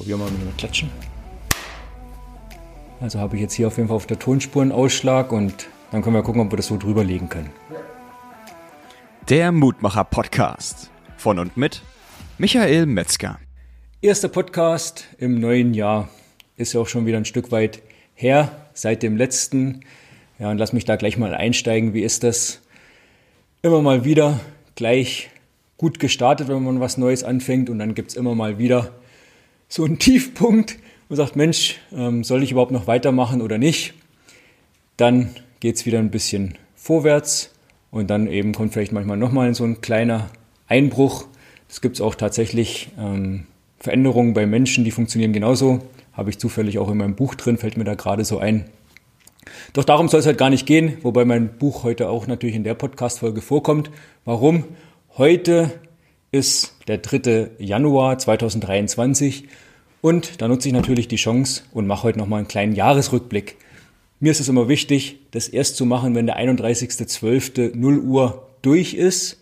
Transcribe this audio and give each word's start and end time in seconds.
Probieren 0.00 0.20
wir 0.20 0.24
mal 0.24 0.32
mit 0.32 0.40
dem 0.40 0.56
Klatschen. 0.56 0.88
Also 3.02 3.18
habe 3.18 3.36
ich 3.36 3.42
jetzt 3.42 3.52
hier 3.52 3.66
auf 3.66 3.76
jeden 3.76 3.88
Fall 3.88 3.98
auf 3.98 4.06
der 4.06 4.18
Tonspur 4.18 4.62
einen 4.62 4.72
Ausschlag 4.72 5.30
und 5.30 5.68
dann 5.90 6.00
können 6.00 6.16
wir 6.16 6.22
gucken, 6.22 6.40
ob 6.40 6.50
wir 6.50 6.56
das 6.56 6.68
so 6.68 6.78
drüber 6.78 7.04
legen 7.04 7.28
können. 7.28 7.50
Der 9.28 9.52
Mutmacher 9.52 10.04
Podcast 10.04 10.88
von 11.18 11.38
und 11.38 11.58
mit 11.58 11.82
Michael 12.38 12.86
Metzger. 12.86 13.38
Erster 14.00 14.28
Podcast 14.28 15.04
im 15.18 15.38
neuen 15.38 15.74
Jahr 15.74 16.08
ist 16.56 16.72
ja 16.72 16.80
auch 16.80 16.88
schon 16.88 17.04
wieder 17.04 17.18
ein 17.18 17.26
Stück 17.26 17.52
weit 17.52 17.82
her 18.14 18.50
seit 18.72 19.02
dem 19.02 19.18
letzten. 19.18 19.82
Ja, 20.38 20.50
und 20.50 20.56
lass 20.56 20.72
mich 20.72 20.86
da 20.86 20.96
gleich 20.96 21.18
mal 21.18 21.34
einsteigen. 21.34 21.92
Wie 21.92 22.00
ist 22.00 22.24
das? 22.24 22.62
Immer 23.60 23.82
mal 23.82 24.06
wieder 24.06 24.40
gleich 24.76 25.28
gut 25.76 25.98
gestartet, 25.98 26.48
wenn 26.48 26.64
man 26.64 26.80
was 26.80 26.96
Neues 26.96 27.22
anfängt 27.22 27.68
und 27.68 27.78
dann 27.78 27.94
gibt 27.94 28.12
es 28.12 28.16
immer 28.16 28.34
mal 28.34 28.56
wieder 28.56 28.94
so 29.70 29.84
einen 29.84 29.98
Tiefpunkt 29.98 30.76
und 31.08 31.16
sagt, 31.16 31.36
Mensch, 31.36 31.78
ähm, 31.92 32.24
soll 32.24 32.42
ich 32.42 32.50
überhaupt 32.50 32.72
noch 32.72 32.86
weitermachen 32.86 33.40
oder 33.40 33.56
nicht? 33.56 33.94
Dann 34.98 35.30
geht 35.60 35.76
es 35.76 35.86
wieder 35.86 36.00
ein 36.00 36.10
bisschen 36.10 36.58
vorwärts 36.74 37.54
und 37.90 38.10
dann 38.10 38.26
eben 38.26 38.52
kommt 38.52 38.72
vielleicht 38.72 38.92
manchmal 38.92 39.16
nochmal 39.16 39.54
so 39.54 39.64
ein 39.64 39.80
kleiner 39.80 40.28
Einbruch. 40.66 41.26
Es 41.68 41.80
gibt 41.80 42.00
auch 42.00 42.16
tatsächlich 42.16 42.90
ähm, 42.98 43.46
Veränderungen 43.78 44.34
bei 44.34 44.44
Menschen, 44.44 44.84
die 44.84 44.90
funktionieren 44.90 45.32
genauso. 45.32 45.78
Habe 46.12 46.30
ich 46.30 46.38
zufällig 46.38 46.78
auch 46.80 46.90
in 46.90 46.98
meinem 46.98 47.14
Buch 47.14 47.36
drin, 47.36 47.56
fällt 47.56 47.76
mir 47.76 47.84
da 47.84 47.94
gerade 47.94 48.24
so 48.24 48.38
ein. 48.38 48.64
Doch 49.72 49.84
darum 49.84 50.08
soll 50.08 50.20
es 50.20 50.26
halt 50.26 50.36
gar 50.36 50.50
nicht 50.50 50.66
gehen, 50.66 50.98
wobei 51.02 51.24
mein 51.24 51.56
Buch 51.58 51.84
heute 51.84 52.08
auch 52.08 52.26
natürlich 52.26 52.56
in 52.56 52.64
der 52.64 52.74
Podcast-Folge 52.74 53.40
vorkommt. 53.40 53.90
Warum? 54.24 54.64
Heute 55.16 55.70
ist 56.32 56.76
der 56.86 56.98
3. 56.98 57.50
Januar 57.58 58.18
2023 58.18 59.48
und 60.00 60.40
da 60.40 60.48
nutze 60.48 60.68
ich 60.68 60.74
natürlich 60.74 61.08
die 61.08 61.16
Chance 61.16 61.62
und 61.72 61.86
mache 61.86 62.04
heute 62.04 62.18
nochmal 62.18 62.38
einen 62.38 62.48
kleinen 62.48 62.74
Jahresrückblick. 62.74 63.56
Mir 64.18 64.32
ist 64.32 64.40
es 64.40 64.48
immer 64.48 64.68
wichtig, 64.68 65.18
das 65.30 65.48
erst 65.48 65.76
zu 65.76 65.86
machen, 65.86 66.14
wenn 66.14 66.26
der 66.26 66.38
31.12. 66.38 67.74
0 67.74 67.98
Uhr 68.00 68.46
durch 68.62 68.94
ist, 68.94 69.40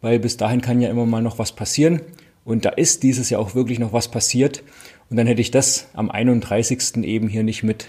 weil 0.00 0.18
bis 0.18 0.36
dahin 0.36 0.60
kann 0.60 0.80
ja 0.80 0.90
immer 0.90 1.06
mal 1.06 1.22
noch 1.22 1.38
was 1.38 1.52
passieren. 1.52 2.00
Und 2.44 2.64
da 2.64 2.70
ist 2.70 3.02
dieses 3.02 3.30
Jahr 3.30 3.40
auch 3.40 3.54
wirklich 3.54 3.78
noch 3.78 3.92
was 3.92 4.08
passiert. 4.08 4.62
Und 5.10 5.16
dann 5.16 5.26
hätte 5.26 5.40
ich 5.40 5.50
das 5.50 5.88
am 5.94 6.10
31. 6.10 7.04
eben 7.04 7.28
hier 7.28 7.42
nicht 7.42 7.62
mit 7.62 7.88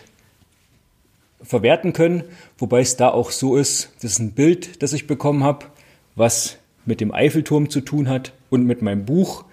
verwerten 1.41 1.93
können, 1.93 2.23
wobei 2.57 2.81
es 2.81 2.97
da 2.97 3.09
auch 3.09 3.31
so 3.31 3.57
ist, 3.57 3.91
das 4.01 4.13
ist 4.13 4.19
ein 4.19 4.31
Bild, 4.31 4.81
das 4.81 4.93
ich 4.93 5.07
bekommen 5.07 5.43
habe, 5.43 5.67
was 6.15 6.57
mit 6.85 6.99
dem 6.99 7.13
Eiffelturm 7.13 7.69
zu 7.69 7.81
tun 7.81 8.09
hat 8.09 8.33
und 8.49 8.65
mit 8.65 8.81
meinem 8.81 9.05
Buch. 9.05 9.45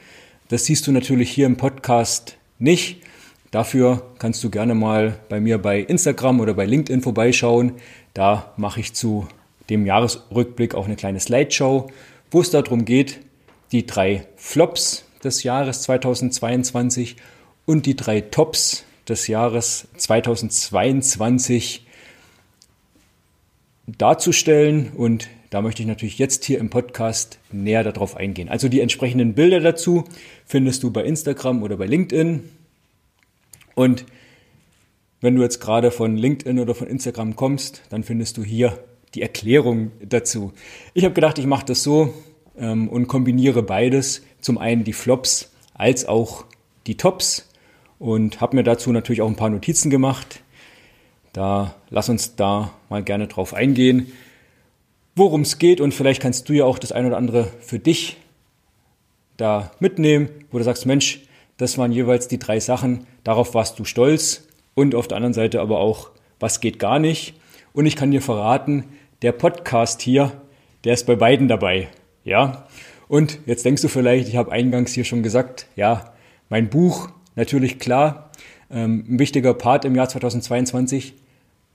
Das 0.48 0.64
siehst 0.64 0.86
du 0.86 0.92
natürlich 0.92 1.30
hier 1.30 1.46
im 1.46 1.56
Podcast 1.56 2.36
nicht. 2.58 3.02
Dafür 3.50 4.02
kannst 4.18 4.42
du 4.42 4.50
gerne 4.50 4.74
mal 4.74 5.20
bei 5.28 5.40
mir 5.40 5.58
bei 5.58 5.80
Instagram 5.80 6.40
oder 6.40 6.54
bei 6.54 6.66
LinkedIn 6.66 7.02
vorbeischauen. 7.02 7.74
Da 8.12 8.52
mache 8.56 8.80
ich 8.80 8.94
zu 8.94 9.28
dem 9.70 9.86
Jahresrückblick 9.86 10.74
auch 10.74 10.86
eine 10.86 10.96
kleine 10.96 11.20
Slideshow, 11.20 11.90
wo 12.30 12.40
es 12.40 12.50
darum 12.50 12.84
geht, 12.84 13.20
die 13.72 13.86
drei 13.86 14.26
Flops 14.36 15.04
des 15.22 15.42
Jahres 15.42 15.82
2022 15.82 17.16
und 17.64 17.86
die 17.86 17.96
drei 17.96 18.20
Tops 18.20 18.84
des 19.08 19.26
Jahres 19.26 19.88
2022 19.96 21.86
darzustellen 23.86 24.92
und 24.96 25.28
da 25.54 25.62
möchte 25.62 25.82
ich 25.82 25.86
natürlich 25.86 26.18
jetzt 26.18 26.44
hier 26.44 26.58
im 26.58 26.68
Podcast 26.68 27.38
näher 27.52 27.84
darauf 27.84 28.16
eingehen. 28.16 28.48
Also 28.48 28.68
die 28.68 28.80
entsprechenden 28.80 29.34
Bilder 29.34 29.60
dazu 29.60 30.02
findest 30.44 30.82
du 30.82 30.90
bei 30.90 31.04
Instagram 31.04 31.62
oder 31.62 31.76
bei 31.76 31.86
LinkedIn. 31.86 32.42
Und 33.76 34.04
wenn 35.20 35.36
du 35.36 35.42
jetzt 35.42 35.60
gerade 35.60 35.92
von 35.92 36.16
LinkedIn 36.16 36.58
oder 36.58 36.74
von 36.74 36.88
Instagram 36.88 37.36
kommst, 37.36 37.82
dann 37.90 38.02
findest 38.02 38.36
du 38.36 38.42
hier 38.42 38.80
die 39.14 39.22
Erklärung 39.22 39.92
dazu. 40.04 40.52
Ich 40.92 41.04
habe 41.04 41.14
gedacht, 41.14 41.38
ich 41.38 41.46
mache 41.46 41.66
das 41.66 41.84
so 41.84 42.12
ähm, 42.58 42.88
und 42.88 43.06
kombiniere 43.06 43.62
beides. 43.62 44.22
Zum 44.40 44.58
einen 44.58 44.82
die 44.82 44.92
Flops 44.92 45.52
als 45.72 46.04
auch 46.04 46.46
die 46.88 46.96
Tops 46.96 47.48
und 48.00 48.40
habe 48.40 48.56
mir 48.56 48.64
dazu 48.64 48.90
natürlich 48.90 49.22
auch 49.22 49.28
ein 49.28 49.36
paar 49.36 49.50
Notizen 49.50 49.88
gemacht. 49.88 50.42
Da 51.32 51.76
lass 51.90 52.08
uns 52.08 52.34
da 52.34 52.72
mal 52.88 53.04
gerne 53.04 53.28
drauf 53.28 53.54
eingehen 53.54 54.12
worum 55.14 55.42
es 55.42 55.58
geht 55.58 55.80
und 55.80 55.94
vielleicht 55.94 56.20
kannst 56.20 56.48
du 56.48 56.52
ja 56.52 56.64
auch 56.64 56.78
das 56.78 56.92
ein 56.92 57.06
oder 57.06 57.16
andere 57.16 57.48
für 57.60 57.78
dich 57.78 58.16
da 59.36 59.70
mitnehmen, 59.80 60.28
wo 60.50 60.58
du 60.58 60.64
sagst, 60.64 60.86
Mensch, 60.86 61.22
das 61.56 61.78
waren 61.78 61.92
jeweils 61.92 62.28
die 62.28 62.38
drei 62.38 62.60
Sachen, 62.60 63.06
darauf 63.22 63.54
warst 63.54 63.78
du 63.78 63.84
stolz 63.84 64.46
und 64.74 64.94
auf 64.94 65.08
der 65.08 65.16
anderen 65.16 65.34
Seite 65.34 65.60
aber 65.60 65.78
auch, 65.78 66.10
was 66.40 66.60
geht 66.60 66.78
gar 66.78 66.98
nicht. 66.98 67.34
Und 67.72 67.86
ich 67.86 67.96
kann 67.96 68.10
dir 68.10 68.22
verraten, 68.22 68.84
der 69.22 69.32
Podcast 69.32 70.02
hier, 70.02 70.32
der 70.84 70.94
ist 70.94 71.06
bei 71.06 71.16
beiden 71.16 71.48
dabei. 71.48 71.88
Ja. 72.24 72.66
Und 73.08 73.38
jetzt 73.46 73.64
denkst 73.64 73.82
du 73.82 73.88
vielleicht, 73.88 74.28
ich 74.28 74.36
habe 74.36 74.52
eingangs 74.52 74.92
hier 74.92 75.04
schon 75.04 75.22
gesagt, 75.22 75.66
ja, 75.76 76.12
mein 76.48 76.70
Buch, 76.70 77.08
natürlich 77.36 77.78
klar, 77.78 78.30
ähm, 78.70 79.04
ein 79.08 79.18
wichtiger 79.18 79.54
Part 79.54 79.84
im 79.84 79.94
Jahr 79.94 80.08
2022. 80.08 81.14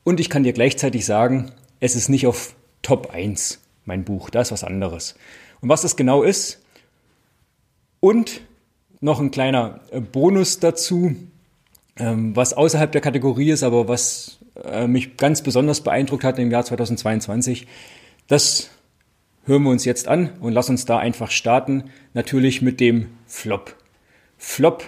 Und 0.03 0.19
ich 0.19 0.29
kann 0.29 0.43
dir 0.43 0.53
gleichzeitig 0.53 1.05
sagen, 1.05 1.51
es 1.79 1.95
ist 1.95 2.09
nicht 2.09 2.27
auf 2.27 2.55
Top 2.81 3.11
1, 3.11 3.59
mein 3.85 4.03
Buch. 4.03 4.29
Da 4.29 4.41
ist 4.41 4.51
was 4.51 4.63
anderes. 4.63 5.15
Und 5.61 5.69
was 5.69 5.81
das 5.81 5.95
genau 5.95 6.23
ist 6.23 6.63
und 7.99 8.41
noch 9.01 9.19
ein 9.19 9.31
kleiner 9.31 9.81
äh, 9.91 9.99
Bonus 9.99 10.59
dazu, 10.59 11.15
ähm, 11.97 12.35
was 12.35 12.53
außerhalb 12.53 12.91
der 12.91 13.01
Kategorie 13.01 13.51
ist, 13.51 13.63
aber 13.63 13.87
was 13.87 14.39
äh, 14.63 14.87
mich 14.87 15.17
ganz 15.17 15.41
besonders 15.41 15.81
beeindruckt 15.81 16.23
hat 16.23 16.39
im 16.39 16.51
Jahr 16.51 16.65
2022, 16.65 17.67
das 18.27 18.69
hören 19.45 19.63
wir 19.63 19.71
uns 19.71 19.85
jetzt 19.85 20.07
an 20.07 20.31
und 20.39 20.53
lass 20.53 20.69
uns 20.69 20.85
da 20.85 20.97
einfach 20.97 21.31
starten. 21.31 21.85
Natürlich 22.13 22.61
mit 22.61 22.79
dem 22.79 23.09
Flop. 23.25 23.75
Flop 24.37 24.83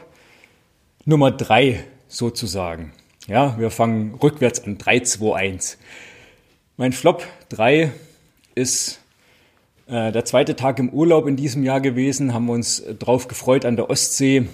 Nummer 1.06 1.32
3 1.32 1.84
sozusagen. 2.08 2.94
Ja, 3.28 3.58
wir 3.60 3.72
fangen 3.72 4.16
rückwärts 4.16 4.64
an. 4.64 4.78
3, 4.78 5.00
2, 5.02 5.36
1. 5.36 5.78
Mein 6.82 6.94
Flop 6.94 7.28
3 7.50 7.92
ist 8.56 9.02
äh, 9.86 10.12
der 10.12 10.26
zweite 10.26 10.56
Tag 10.56 10.80
im 10.80 10.90
Urlaub 10.90 11.28
in 11.28 11.36
diesem 11.36 11.64
Jahr 11.64 11.80
gewesen, 11.80 12.34
haben 12.34 12.48
wir 12.48 12.54
uns 12.54 12.84
drauf 12.98 13.28
gefreut 13.28 13.66
an 13.66 13.76
der 13.76 13.92
Ostsee 13.92 14.48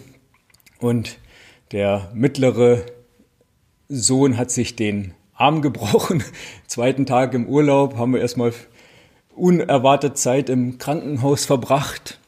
und 0.81 1.19
der 1.71 2.11
mittlere 2.13 2.83
Sohn 3.87 4.35
hat 4.35 4.51
sich 4.51 4.75
den 4.75 5.13
Arm 5.35 5.61
gebrochen. 5.61 6.21
Zweiten 6.67 7.05
Tag 7.05 7.33
im 7.33 7.47
Urlaub 7.47 7.95
haben 7.95 8.11
wir 8.11 8.19
erstmal 8.19 8.51
unerwartet 9.33 10.17
Zeit 10.17 10.49
im 10.49 10.79
Krankenhaus 10.79 11.45
verbracht. 11.45 12.19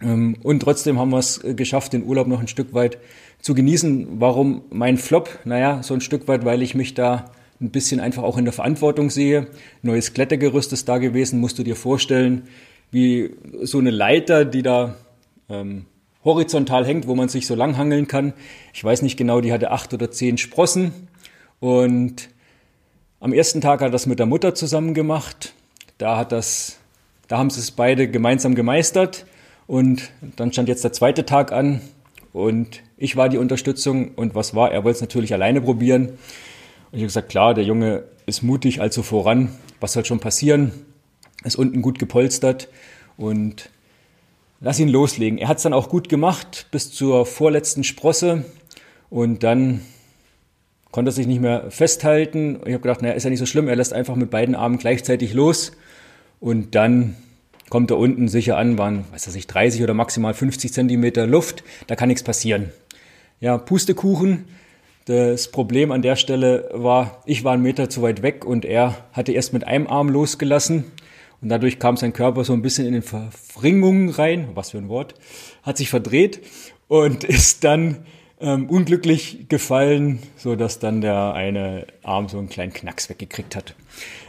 Ähm, 0.00 0.36
und 0.44 0.60
trotzdem 0.60 1.00
haben 1.00 1.10
wir 1.10 1.18
es 1.18 1.40
geschafft, 1.42 1.94
den 1.94 2.04
Urlaub 2.04 2.28
noch 2.28 2.38
ein 2.38 2.46
Stück 2.46 2.74
weit 2.74 2.98
zu 3.40 3.56
genießen. 3.56 4.20
Warum 4.20 4.62
mein 4.70 4.98
Flop? 4.98 5.40
Naja, 5.44 5.82
so 5.82 5.94
ein 5.94 6.00
Stück 6.00 6.28
weit, 6.28 6.44
weil 6.44 6.62
ich 6.62 6.76
mich 6.76 6.94
da 6.94 7.32
ein 7.60 7.70
bisschen 7.70 8.00
einfach 8.00 8.22
auch 8.22 8.36
in 8.38 8.44
der 8.44 8.52
Verantwortung 8.52 9.10
sehe. 9.10 9.46
Neues 9.82 10.12
Klettergerüst 10.12 10.72
ist 10.72 10.88
da 10.88 10.98
gewesen, 10.98 11.40
musst 11.40 11.58
du 11.58 11.62
dir 11.62 11.76
vorstellen, 11.76 12.48
wie 12.90 13.30
so 13.62 13.78
eine 13.78 13.90
Leiter, 13.90 14.44
die 14.44 14.62
da 14.62 14.96
ähm, 15.48 15.86
horizontal 16.24 16.84
hängt, 16.84 17.06
wo 17.06 17.14
man 17.14 17.28
sich 17.28 17.46
so 17.46 17.54
lang 17.54 17.76
hangeln 17.76 18.08
kann. 18.08 18.34
Ich 18.74 18.84
weiß 18.84 19.02
nicht 19.02 19.16
genau, 19.16 19.40
die 19.40 19.52
hatte 19.52 19.70
acht 19.70 19.94
oder 19.94 20.10
zehn 20.10 20.38
Sprossen. 20.38 20.92
Und 21.60 22.28
am 23.20 23.32
ersten 23.32 23.60
Tag 23.60 23.80
hat 23.80 23.88
er 23.88 23.90
das 23.90 24.06
mit 24.06 24.18
der 24.18 24.26
Mutter 24.26 24.54
zusammen 24.54 24.92
gemacht. 24.92 25.54
Da 25.98 26.18
hat 26.18 26.32
das, 26.32 26.78
da 27.28 27.38
haben 27.38 27.50
sie 27.50 27.60
es 27.60 27.70
beide 27.70 28.08
gemeinsam 28.08 28.54
gemeistert. 28.54 29.26
Und 29.66 30.10
dann 30.36 30.52
stand 30.52 30.68
jetzt 30.68 30.84
der 30.84 30.92
zweite 30.92 31.24
Tag 31.26 31.52
an 31.52 31.80
und 32.32 32.82
ich 32.98 33.16
war 33.16 33.28
die 33.28 33.38
Unterstützung. 33.38 34.12
Und 34.14 34.34
was 34.34 34.54
war? 34.54 34.70
Er 34.70 34.84
wollte 34.84 34.96
es 34.96 35.00
natürlich 35.00 35.32
alleine 35.32 35.60
probieren. 35.60 36.18
Ich 36.96 37.00
habe 37.00 37.08
gesagt, 37.08 37.28
klar, 37.28 37.52
der 37.52 37.62
Junge 37.62 38.04
ist 38.24 38.42
mutig, 38.42 38.80
also 38.80 39.02
voran. 39.02 39.50
Was 39.80 39.92
soll 39.92 40.06
schon 40.06 40.18
passieren? 40.18 40.72
Ist 41.44 41.56
unten 41.56 41.82
gut 41.82 41.98
gepolstert 41.98 42.68
und 43.18 43.68
lass 44.60 44.80
ihn 44.80 44.88
loslegen. 44.88 45.36
Er 45.36 45.48
hat 45.48 45.58
es 45.58 45.64
dann 45.64 45.74
auch 45.74 45.90
gut 45.90 46.08
gemacht 46.08 46.68
bis 46.70 46.90
zur 46.90 47.26
vorletzten 47.26 47.84
Sprosse 47.84 48.46
und 49.10 49.42
dann 49.42 49.82
konnte 50.90 51.10
er 51.10 51.12
sich 51.12 51.26
nicht 51.26 51.42
mehr 51.42 51.70
festhalten. 51.70 52.60
Ich 52.64 52.72
habe 52.72 52.80
gedacht, 52.80 53.02
naja, 53.02 53.12
ist 53.12 53.24
ja 53.24 53.30
nicht 53.30 53.40
so 53.40 53.44
schlimm, 53.46 53.68
er 53.68 53.76
lässt 53.76 53.92
einfach 53.92 54.16
mit 54.16 54.30
beiden 54.30 54.54
Armen 54.54 54.78
gleichzeitig 54.78 55.34
los 55.34 55.72
und 56.40 56.74
dann 56.74 57.14
kommt 57.68 57.90
er 57.90 57.98
unten 57.98 58.26
sicher 58.26 58.56
an, 58.56 58.78
waren, 58.78 59.04
weiß 59.12 59.34
ich, 59.34 59.46
30 59.46 59.82
oder 59.82 59.92
maximal 59.92 60.32
50 60.32 60.72
Zentimeter 60.72 61.26
Luft, 61.26 61.62
da 61.88 61.94
kann 61.94 62.08
nichts 62.08 62.22
passieren. 62.22 62.70
Ja, 63.38 63.58
Pustekuchen, 63.58 64.46
das 65.06 65.48
Problem 65.52 65.92
an 65.92 66.02
der 66.02 66.16
Stelle 66.16 66.68
war, 66.72 67.22
ich 67.26 67.44
war 67.44 67.52
einen 67.52 67.62
Meter 67.62 67.88
zu 67.88 68.02
weit 68.02 68.22
weg 68.22 68.44
und 68.44 68.64
er 68.64 68.96
hatte 69.12 69.32
erst 69.32 69.52
mit 69.52 69.64
einem 69.64 69.86
Arm 69.86 70.08
losgelassen 70.08 70.84
und 71.40 71.48
dadurch 71.48 71.78
kam 71.78 71.96
sein 71.96 72.12
Körper 72.12 72.42
so 72.42 72.52
ein 72.52 72.62
bisschen 72.62 72.86
in 72.86 72.92
den 72.92 73.02
Verfringungen 73.02 74.10
rein, 74.10 74.48
was 74.54 74.70
für 74.70 74.78
ein 74.78 74.88
Wort, 74.88 75.14
hat 75.62 75.76
sich 75.76 75.90
verdreht 75.90 76.40
und 76.88 77.22
ist 77.24 77.62
dann 77.62 77.98
ähm, 78.40 78.68
unglücklich 78.68 79.48
gefallen, 79.48 80.18
so 80.36 80.56
dass 80.56 80.80
dann 80.80 81.00
der 81.00 81.34
eine 81.34 81.86
Arm 82.02 82.28
so 82.28 82.38
einen 82.38 82.48
kleinen 82.48 82.72
Knacks 82.72 83.08
weggekriegt 83.08 83.54
hat. 83.54 83.76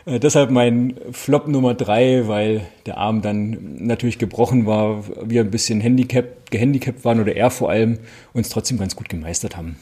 Äh, 0.06 0.19
deshalb 0.19 0.51
mein 0.51 0.94
Flop 1.12 1.47
Nummer 1.47 1.73
drei, 1.73 2.27
weil 2.27 2.62
der 2.85 2.97
Arm 2.97 3.23
dann 3.23 3.77
natürlich 3.80 4.19
gebrochen 4.19 4.68
war, 4.68 5.03
wir 5.27 5.41
ein 5.41 5.51
bisschen 5.51 5.81
Handicap, 5.81 6.51
gehandicapt 6.51 7.03
waren 7.03 7.19
oder 7.19 7.35
er 7.35 7.50
vor 7.50 7.71
allem 7.71 7.97
uns 8.31 8.50
trotzdem 8.50 8.77
ganz 8.77 8.95
gut 8.95 9.09
gemeistert 9.09 9.57
haben. 9.57 9.77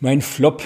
Mein 0.00 0.22
Flop 0.22 0.62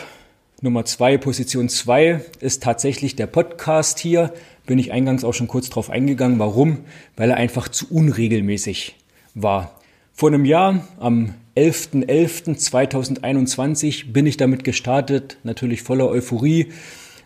Nummer 0.60 0.84
zwei, 0.84 1.16
Position 1.16 1.70
zwei, 1.70 2.20
ist 2.40 2.62
tatsächlich 2.62 3.16
der 3.16 3.26
Podcast 3.26 3.98
hier. 3.98 4.34
Bin 4.66 4.78
ich 4.78 4.92
eingangs 4.92 5.24
auch 5.24 5.32
schon 5.32 5.48
kurz 5.48 5.70
drauf 5.70 5.88
eingegangen. 5.88 6.38
Warum? 6.38 6.80
Weil 7.16 7.30
er 7.30 7.38
einfach 7.38 7.68
zu 7.68 7.90
unregelmäßig 7.90 8.94
war. 9.34 9.80
Vor 10.12 10.28
einem 10.28 10.44
Jahr, 10.44 10.86
am 11.00 11.32
11.11.2021, 11.56 14.12
bin 14.12 14.26
ich 14.26 14.36
damit 14.36 14.64
gestartet, 14.64 15.38
natürlich 15.44 15.80
voller 15.80 16.10
Euphorie, 16.10 16.70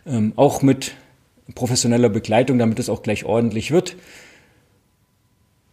ähm, 0.05 0.31
auch 0.37 0.61
mit 0.61 0.95
professioneller 1.55 2.07
Begleitung, 2.07 2.57
damit 2.57 2.79
es 2.79 2.87
auch 2.87 3.03
gleich 3.03 3.25
ordentlich 3.25 3.71
wird. 3.71 3.97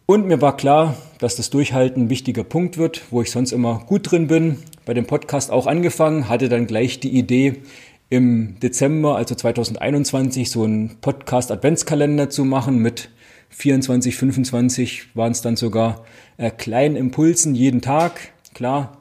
Und 0.06 0.26
mir 0.26 0.42
war 0.42 0.56
klar, 0.56 0.96
dass 1.18 1.36
das 1.36 1.48
Durchhalten 1.48 2.04
ein 2.04 2.10
wichtiger 2.10 2.44
Punkt 2.44 2.76
wird, 2.76 3.02
wo 3.10 3.22
ich 3.22 3.30
sonst 3.30 3.52
immer 3.52 3.82
gut 3.86 4.10
drin 4.10 4.26
bin. 4.26 4.58
Bei 4.84 4.92
dem 4.92 5.06
Podcast 5.06 5.50
auch 5.50 5.66
angefangen, 5.66 6.28
hatte 6.28 6.50
dann 6.50 6.66
gleich 6.66 7.00
die 7.00 7.16
Idee, 7.16 7.62
im 8.10 8.60
Dezember, 8.60 9.16
also 9.16 9.34
2021, 9.34 10.50
so 10.50 10.64
einen 10.64 11.00
Podcast-Adventskalender 11.00 12.28
zu 12.28 12.44
machen 12.44 12.78
mit 12.78 13.08
24, 13.48 14.14
25 14.16 15.16
waren 15.16 15.32
es 15.32 15.40
dann 15.40 15.56
sogar 15.56 16.04
äh, 16.36 16.50
kleinen 16.50 16.96
Impulsen 16.96 17.54
jeden 17.54 17.80
Tag. 17.80 18.32
Klar, 18.52 18.98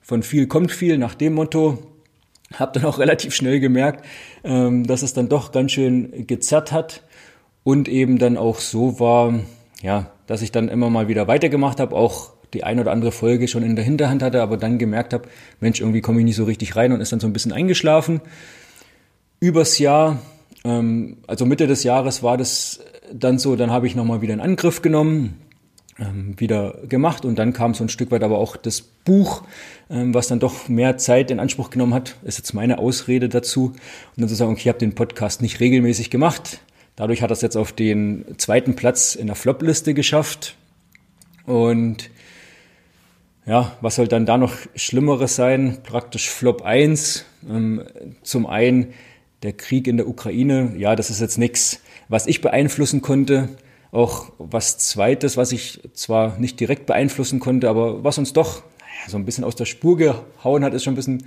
von 0.00 0.22
viel 0.22 0.46
kommt 0.46 0.70
viel 0.70 0.98
nach 0.98 1.14
dem 1.14 1.34
Motto. 1.34 1.78
Hab 2.54 2.74
dann 2.74 2.84
auch 2.84 2.98
relativ 3.00 3.34
schnell 3.34 3.58
gemerkt, 3.58 4.04
ähm, 4.44 4.86
dass 4.86 5.02
es 5.02 5.14
dann 5.14 5.28
doch 5.28 5.50
ganz 5.50 5.72
schön 5.72 6.26
gezerrt 6.26 6.70
hat 6.70 7.02
und 7.64 7.88
eben 7.88 8.18
dann 8.18 8.36
auch 8.36 8.60
so 8.60 9.00
war, 9.00 9.40
ja, 9.82 10.10
dass 10.26 10.42
ich 10.42 10.52
dann 10.52 10.68
immer 10.68 10.88
mal 10.88 11.08
wieder 11.08 11.28
weitergemacht 11.28 11.80
habe, 11.80 11.94
auch 11.94 12.30
die 12.54 12.64
ein 12.64 12.78
oder 12.78 12.92
andere 12.92 13.12
Folge 13.12 13.48
schon 13.48 13.62
in 13.62 13.76
der 13.76 13.84
Hinterhand 13.84 14.22
hatte, 14.22 14.42
aber 14.42 14.56
dann 14.56 14.78
gemerkt 14.78 15.12
habe, 15.12 15.28
Mensch, 15.60 15.80
irgendwie 15.80 16.00
komme 16.00 16.20
ich 16.20 16.24
nicht 16.24 16.36
so 16.36 16.44
richtig 16.44 16.76
rein 16.76 16.92
und 16.92 17.00
ist 17.00 17.12
dann 17.12 17.20
so 17.20 17.26
ein 17.26 17.32
bisschen 17.32 17.52
eingeschlafen. 17.52 18.20
Übers 19.40 19.78
Jahr, 19.78 20.22
ähm, 20.64 21.18
also 21.26 21.44
Mitte 21.46 21.66
des 21.66 21.82
Jahres 21.82 22.22
war 22.22 22.36
das 22.36 22.80
dann 23.12 23.38
so, 23.38 23.56
dann 23.56 23.70
habe 23.70 23.86
ich 23.86 23.96
nochmal 23.96 24.20
wieder 24.20 24.32
einen 24.32 24.42
Angriff 24.42 24.82
genommen, 24.82 25.38
ähm, 25.98 26.34
wieder 26.38 26.76
gemacht 26.88 27.24
und 27.24 27.38
dann 27.38 27.52
kam 27.52 27.74
so 27.74 27.84
ein 27.84 27.88
Stück 27.88 28.10
weit 28.10 28.22
aber 28.22 28.38
auch 28.38 28.56
das 28.56 28.82
Buch, 28.82 29.42
ähm, 29.90 30.14
was 30.14 30.28
dann 30.28 30.38
doch 30.38 30.68
mehr 30.68 30.96
Zeit 30.96 31.30
in 31.30 31.40
Anspruch 31.40 31.70
genommen 31.70 31.94
hat, 31.94 32.16
ist 32.22 32.38
jetzt 32.38 32.54
meine 32.54 32.78
Ausrede 32.78 33.28
dazu. 33.28 33.66
Und 33.66 33.76
dann 34.16 34.28
zu 34.28 34.34
sagen, 34.34 34.52
okay, 34.52 34.60
ich 34.62 34.68
habe 34.68 34.78
den 34.78 34.94
Podcast 34.94 35.42
nicht 35.42 35.58
regelmäßig 35.58 36.10
gemacht, 36.10 36.60
Dadurch 36.96 37.22
hat 37.22 37.30
er 37.30 37.34
es 37.34 37.40
jetzt 37.40 37.56
auf 37.56 37.72
den 37.72 38.24
zweiten 38.38 38.76
Platz 38.76 39.14
in 39.14 39.26
der 39.26 39.36
Flop-Liste 39.36 39.94
geschafft. 39.94 40.56
Und 41.46 42.10
ja, 43.46 43.76
was 43.80 43.96
soll 43.96 44.08
dann 44.08 44.26
da 44.26 44.38
noch 44.38 44.54
Schlimmeres 44.76 45.34
sein? 45.34 45.78
Praktisch 45.82 46.30
Flop 46.30 46.62
1. 46.62 47.24
Ähm, 47.48 47.82
zum 48.22 48.46
einen 48.46 48.92
der 49.42 49.52
Krieg 49.52 49.88
in 49.88 49.96
der 49.96 50.06
Ukraine. 50.06 50.74
Ja, 50.76 50.94
das 50.94 51.10
ist 51.10 51.20
jetzt 51.20 51.38
nichts, 51.38 51.80
was 52.08 52.26
ich 52.26 52.40
beeinflussen 52.40 53.02
konnte. 53.02 53.48
Auch 53.90 54.32
was 54.38 54.78
Zweites, 54.78 55.36
was 55.36 55.52
ich 55.52 55.80
zwar 55.92 56.38
nicht 56.38 56.60
direkt 56.60 56.86
beeinflussen 56.86 57.40
konnte, 57.40 57.68
aber 57.68 58.04
was 58.04 58.18
uns 58.18 58.32
doch 58.32 58.62
so 59.08 59.16
ein 59.16 59.24
bisschen 59.24 59.44
aus 59.44 59.56
der 59.56 59.64
Spur 59.64 59.96
gehauen 59.96 60.64
hat, 60.64 60.72
ist 60.72 60.84
schon 60.84 60.92
ein 60.92 60.96
bisschen 60.96 61.26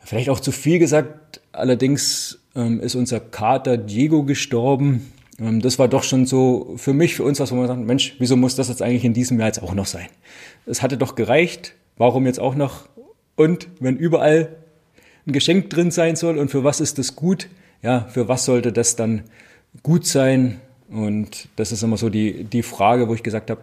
vielleicht 0.00 0.28
auch 0.28 0.40
zu 0.40 0.52
viel 0.52 0.78
gesagt. 0.78 1.40
Allerdings 1.54 2.40
ähm, 2.54 2.80
ist 2.80 2.94
unser 2.94 3.20
Kater 3.20 3.76
Diego 3.76 4.24
gestorben. 4.24 5.12
Ähm, 5.38 5.60
das 5.60 5.78
war 5.78 5.88
doch 5.88 6.02
schon 6.02 6.26
so 6.26 6.74
für 6.76 6.92
mich, 6.92 7.14
für 7.14 7.24
uns, 7.24 7.40
was 7.40 7.52
wir 7.52 7.66
sagen, 7.66 7.86
Mensch, 7.86 8.16
wieso 8.18 8.36
muss 8.36 8.56
das 8.56 8.68
jetzt 8.68 8.82
eigentlich 8.82 9.04
in 9.04 9.14
diesem 9.14 9.38
Jahr 9.38 9.48
jetzt 9.48 9.62
auch 9.62 9.74
noch 9.74 9.86
sein? 9.86 10.06
Es 10.66 10.82
hatte 10.82 10.96
doch 10.96 11.14
gereicht. 11.14 11.74
Warum 11.96 12.26
jetzt 12.26 12.40
auch 12.40 12.54
noch? 12.54 12.88
Und 13.36 13.68
wenn 13.78 13.96
überall 13.96 14.56
ein 15.26 15.32
Geschenk 15.32 15.70
drin 15.70 15.90
sein 15.90 16.16
soll 16.16 16.38
und 16.38 16.50
für 16.50 16.64
was 16.64 16.80
ist 16.80 16.98
das 16.98 17.16
gut? 17.16 17.48
Ja, 17.82 18.06
für 18.10 18.28
was 18.28 18.44
sollte 18.44 18.72
das 18.72 18.96
dann 18.96 19.22
gut 19.82 20.06
sein? 20.06 20.60
Und 20.88 21.48
das 21.56 21.72
ist 21.72 21.82
immer 21.82 21.96
so 21.96 22.10
die, 22.10 22.44
die 22.44 22.62
Frage, 22.62 23.08
wo 23.08 23.14
ich 23.14 23.22
gesagt 23.22 23.50
habe, 23.50 23.62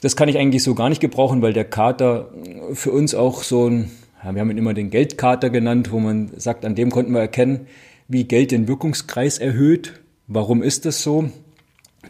das 0.00 0.16
kann 0.16 0.28
ich 0.28 0.38
eigentlich 0.38 0.62
so 0.62 0.74
gar 0.74 0.88
nicht 0.88 1.00
gebrauchen, 1.00 1.42
weil 1.42 1.52
der 1.52 1.64
Kater 1.64 2.30
für 2.74 2.90
uns 2.90 3.14
auch 3.14 3.42
so 3.42 3.68
ein, 3.68 3.90
wir 4.34 4.40
haben 4.40 4.50
ihn 4.50 4.58
immer 4.58 4.74
den 4.74 4.90
Geldkater 4.90 5.50
genannt, 5.50 5.92
wo 5.92 6.00
man 6.00 6.30
sagt, 6.36 6.64
an 6.64 6.74
dem 6.74 6.90
konnten 6.90 7.12
wir 7.12 7.20
erkennen, 7.20 7.66
wie 8.08 8.24
Geld 8.24 8.50
den 8.50 8.68
Wirkungskreis 8.68 9.38
erhöht. 9.38 10.00
Warum 10.26 10.62
ist 10.62 10.84
das 10.84 11.02
so? 11.02 11.30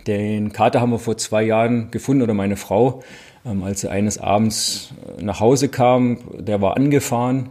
Den 0.06 0.52
Kater 0.52 0.80
haben 0.80 0.90
wir 0.90 0.98
vor 0.98 1.16
zwei 1.16 1.42
Jahren 1.42 1.90
gefunden 1.90 2.22
oder 2.22 2.34
meine 2.34 2.56
Frau, 2.56 3.02
ähm, 3.44 3.62
als 3.62 3.80
sie 3.80 3.90
eines 3.90 4.18
Abends 4.18 4.94
äh, 5.18 5.22
nach 5.22 5.40
Hause 5.40 5.68
kam. 5.68 6.18
Der 6.38 6.60
war 6.60 6.76
angefahren 6.76 7.50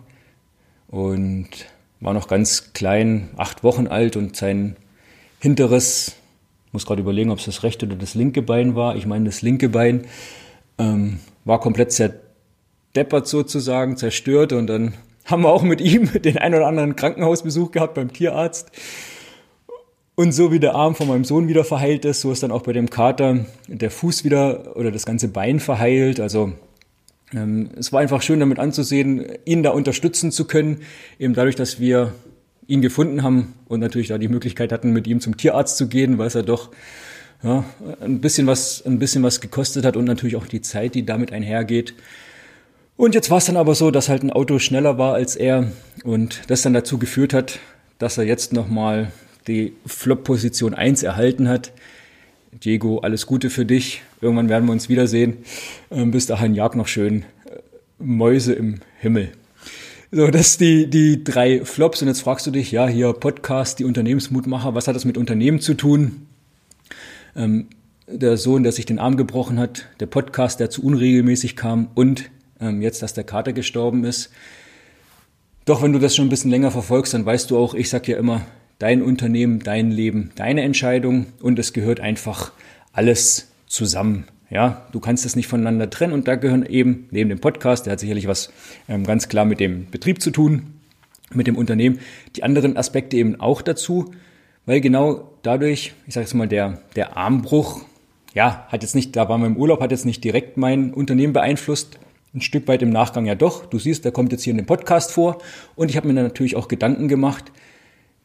und 0.87 1.49
war 1.99 2.13
noch 2.13 2.27
ganz 2.27 2.73
klein, 2.73 3.29
acht 3.35 3.63
Wochen 3.63 3.87
alt 3.87 4.15
und 4.15 4.35
sein 4.35 4.75
hinteres, 5.39 6.15
muss 6.71 6.85
gerade 6.85 7.01
überlegen, 7.01 7.31
ob 7.31 7.39
es 7.39 7.45
das 7.45 7.63
rechte 7.63 7.85
oder 7.85 7.95
das 7.95 8.15
linke 8.15 8.41
Bein 8.41 8.75
war. 8.75 8.95
Ich 8.95 9.05
meine, 9.05 9.25
das 9.25 9.41
linke 9.41 9.69
Bein 9.69 10.05
ähm, 10.77 11.19
war 11.45 11.59
komplett 11.59 11.91
zerdeppert 12.95 13.27
sozusagen, 13.27 13.97
zerstört 13.97 14.53
und 14.53 14.67
dann 14.67 14.93
haben 15.25 15.41
wir 15.43 15.49
auch 15.49 15.63
mit 15.63 15.81
ihm 15.81 16.09
den 16.21 16.37
ein 16.37 16.55
oder 16.55 16.65
anderen 16.65 16.95
Krankenhausbesuch 16.95 17.71
gehabt 17.71 17.95
beim 17.95 18.13
Tierarzt. 18.13 18.71
Und 20.15 20.31
so 20.31 20.53
wie 20.53 20.61
der 20.61 20.75
Arm 20.75 20.95
von 20.95 21.09
meinem 21.09 21.25
Sohn 21.25 21.49
wieder 21.49 21.65
verheilt 21.65 22.05
ist, 22.05 22.21
so 22.21 22.31
ist 22.31 22.41
dann 22.41 22.51
auch 22.51 22.61
bei 22.61 22.71
dem 22.71 22.89
Kater 22.89 23.45
der 23.67 23.91
Fuß 23.91 24.23
wieder 24.23 24.77
oder 24.77 24.91
das 24.91 25.05
ganze 25.05 25.27
Bein 25.27 25.59
verheilt. 25.59 26.21
Also 26.21 26.53
ähm, 27.33 27.71
es 27.77 27.91
war 27.91 27.99
einfach 27.99 28.21
schön 28.21 28.39
damit 28.39 28.59
anzusehen, 28.59 29.25
ihn 29.43 29.61
da 29.61 29.71
unterstützen 29.71 30.31
zu 30.31 30.45
können, 30.45 30.77
eben 31.19 31.33
dadurch, 31.33 31.57
dass 31.57 31.81
wir 31.81 32.13
ihn 32.65 32.81
gefunden 32.81 33.23
haben 33.23 33.55
und 33.67 33.81
natürlich 33.81 34.07
da 34.07 34.17
die 34.17 34.29
Möglichkeit 34.29 34.71
hatten, 34.71 34.91
mit 34.91 35.05
ihm 35.05 35.19
zum 35.19 35.35
Tierarzt 35.35 35.75
zu 35.75 35.89
gehen, 35.89 36.17
weil 36.17 36.27
es 36.27 36.33
ja 36.33 36.43
doch 36.43 36.71
ja, 37.43 37.65
ein 37.99 38.21
bisschen 38.21 38.47
was, 38.47 38.85
ein 38.85 38.99
bisschen 38.99 39.21
was 39.21 39.41
gekostet 39.41 39.83
hat 39.83 39.97
und 39.97 40.05
natürlich 40.05 40.37
auch 40.37 40.47
die 40.47 40.61
Zeit, 40.61 40.95
die 40.95 41.05
damit 41.05 41.33
einhergeht. 41.33 41.93
Und 42.97 43.13
jetzt 43.13 43.29
war 43.29 43.39
es 43.39 43.45
dann 43.45 43.57
aber 43.57 43.75
so, 43.75 43.91
dass 43.91 44.07
halt 44.07 44.23
ein 44.23 44.31
Auto 44.31 44.57
schneller 44.57 44.97
war 44.97 45.13
als 45.13 45.35
er 45.35 45.71
und 46.03 46.41
das 46.47 46.61
dann 46.61 46.73
dazu 46.73 46.97
geführt 46.97 47.33
hat, 47.33 47.59
dass 47.99 48.17
er 48.17 48.23
jetzt 48.23 48.53
nochmal 48.53 49.11
die 49.47 49.73
Flop-Position 49.85 50.73
1 50.73 51.03
erhalten 51.03 51.49
hat. 51.49 51.71
Diego, 52.63 52.99
alles 52.99 53.25
Gute 53.25 53.49
für 53.49 53.65
dich. 53.65 54.01
Irgendwann 54.21 54.47
werden 54.47 54.65
wir 54.65 54.71
uns 54.71 54.87
wiedersehen. 54.87 55.37
Ähm, 55.91 56.11
bis 56.11 56.25
dahin 56.25 56.55
jag 56.55 56.75
noch 56.75 56.87
schön 56.87 57.23
äh, 57.45 57.59
Mäuse 57.99 58.53
im 58.53 58.79
Himmel. 58.99 59.29
So, 60.11 60.27
das 60.27 60.57
die, 60.57 60.89
die 60.89 61.21
drei 61.21 61.65
Flops. 61.65 62.01
Und 62.01 62.07
jetzt 62.07 62.21
fragst 62.21 62.47
du 62.47 62.51
dich, 62.51 62.71
ja, 62.71 62.87
hier 62.87 63.11
Podcast, 63.11 63.79
die 63.79 63.83
Unternehmensmutmacher, 63.83 64.73
was 64.73 64.87
hat 64.87 64.95
das 64.95 65.03
mit 65.03 65.17
Unternehmen 65.17 65.59
zu 65.59 65.73
tun? 65.73 66.27
Ähm, 67.35 67.67
der 68.07 68.37
Sohn, 68.37 68.63
der 68.63 68.71
sich 68.71 68.85
den 68.85 68.99
Arm 68.99 69.17
gebrochen 69.17 69.59
hat, 69.59 69.87
der 69.99 70.05
Podcast, 70.05 70.61
der 70.61 70.69
zu 70.69 70.81
unregelmäßig 70.83 71.57
kam 71.57 71.89
und 71.95 72.29
ähm, 72.65 72.81
jetzt, 72.81 73.01
dass 73.01 73.13
der 73.13 73.23
Kater 73.23 73.53
gestorben 73.53 74.03
ist. 74.03 74.31
Doch 75.65 75.81
wenn 75.81 75.93
du 75.93 75.99
das 75.99 76.15
schon 76.15 76.27
ein 76.27 76.29
bisschen 76.29 76.51
länger 76.51 76.71
verfolgst, 76.71 77.13
dann 77.13 77.25
weißt 77.25 77.49
du 77.49 77.57
auch, 77.57 77.73
ich 77.73 77.89
sage 77.89 78.11
ja 78.11 78.17
immer, 78.17 78.41
dein 78.79 79.01
Unternehmen, 79.01 79.59
dein 79.59 79.91
Leben, 79.91 80.31
deine 80.35 80.61
Entscheidung 80.61 81.27
und 81.41 81.57
es 81.59 81.73
gehört 81.73 81.99
einfach 81.99 82.51
alles 82.93 83.47
zusammen. 83.67 84.25
Ja, 84.49 84.85
du 84.91 84.99
kannst 84.99 85.25
es 85.25 85.35
nicht 85.35 85.47
voneinander 85.47 85.89
trennen 85.89 86.13
und 86.13 86.27
da 86.27 86.35
gehören 86.35 86.65
eben 86.65 87.07
neben 87.09 87.29
dem 87.29 87.39
Podcast, 87.39 87.85
der 87.85 87.93
hat 87.93 87.99
sicherlich 87.99 88.27
was 88.27 88.51
ähm, 88.87 89.03
ganz 89.03 89.27
klar 89.27 89.43
mit 89.45 89.59
dem 89.59 89.89
Betrieb 89.89 90.21
zu 90.21 90.29
tun, 90.29 90.75
mit 91.33 91.47
dem 91.47 91.57
Unternehmen, 91.57 91.99
die 92.35 92.43
anderen 92.43 92.77
Aspekte 92.77 93.17
eben 93.17 93.39
auch 93.39 93.61
dazu, 93.63 94.13
weil 94.65 94.81
genau 94.81 95.31
dadurch, 95.41 95.93
ich 96.05 96.13
sage 96.13 96.25
jetzt 96.25 96.35
mal, 96.35 96.47
der, 96.47 96.79
der 96.95 97.17
Armbruch, 97.17 97.81
ja, 98.33 98.67
hat 98.67 98.83
jetzt 98.83 98.95
nicht, 98.95 99.15
da 99.15 99.29
war 99.29 99.37
wir 99.39 99.47
im 99.47 99.57
Urlaub, 99.57 99.81
hat 99.81 99.91
jetzt 99.91 100.05
nicht 100.05 100.23
direkt 100.23 100.57
mein 100.57 100.93
Unternehmen 100.93 101.33
beeinflusst, 101.33 101.99
ein 102.35 102.41
Stück 102.41 102.67
weit 102.67 102.81
im 102.81 102.89
Nachgang 102.89 103.25
ja 103.25 103.35
doch. 103.35 103.65
Du 103.65 103.79
siehst, 103.79 104.05
der 104.05 104.11
kommt 104.11 104.31
jetzt 104.31 104.43
hier 104.43 104.51
in 104.51 104.57
dem 104.57 104.65
Podcast 104.65 105.11
vor. 105.11 105.41
Und 105.75 105.89
ich 105.89 105.97
habe 105.97 106.07
mir 106.07 106.13
dann 106.13 106.25
natürlich 106.25 106.55
auch 106.55 106.67
Gedanken 106.67 107.07
gemacht, 107.07 107.51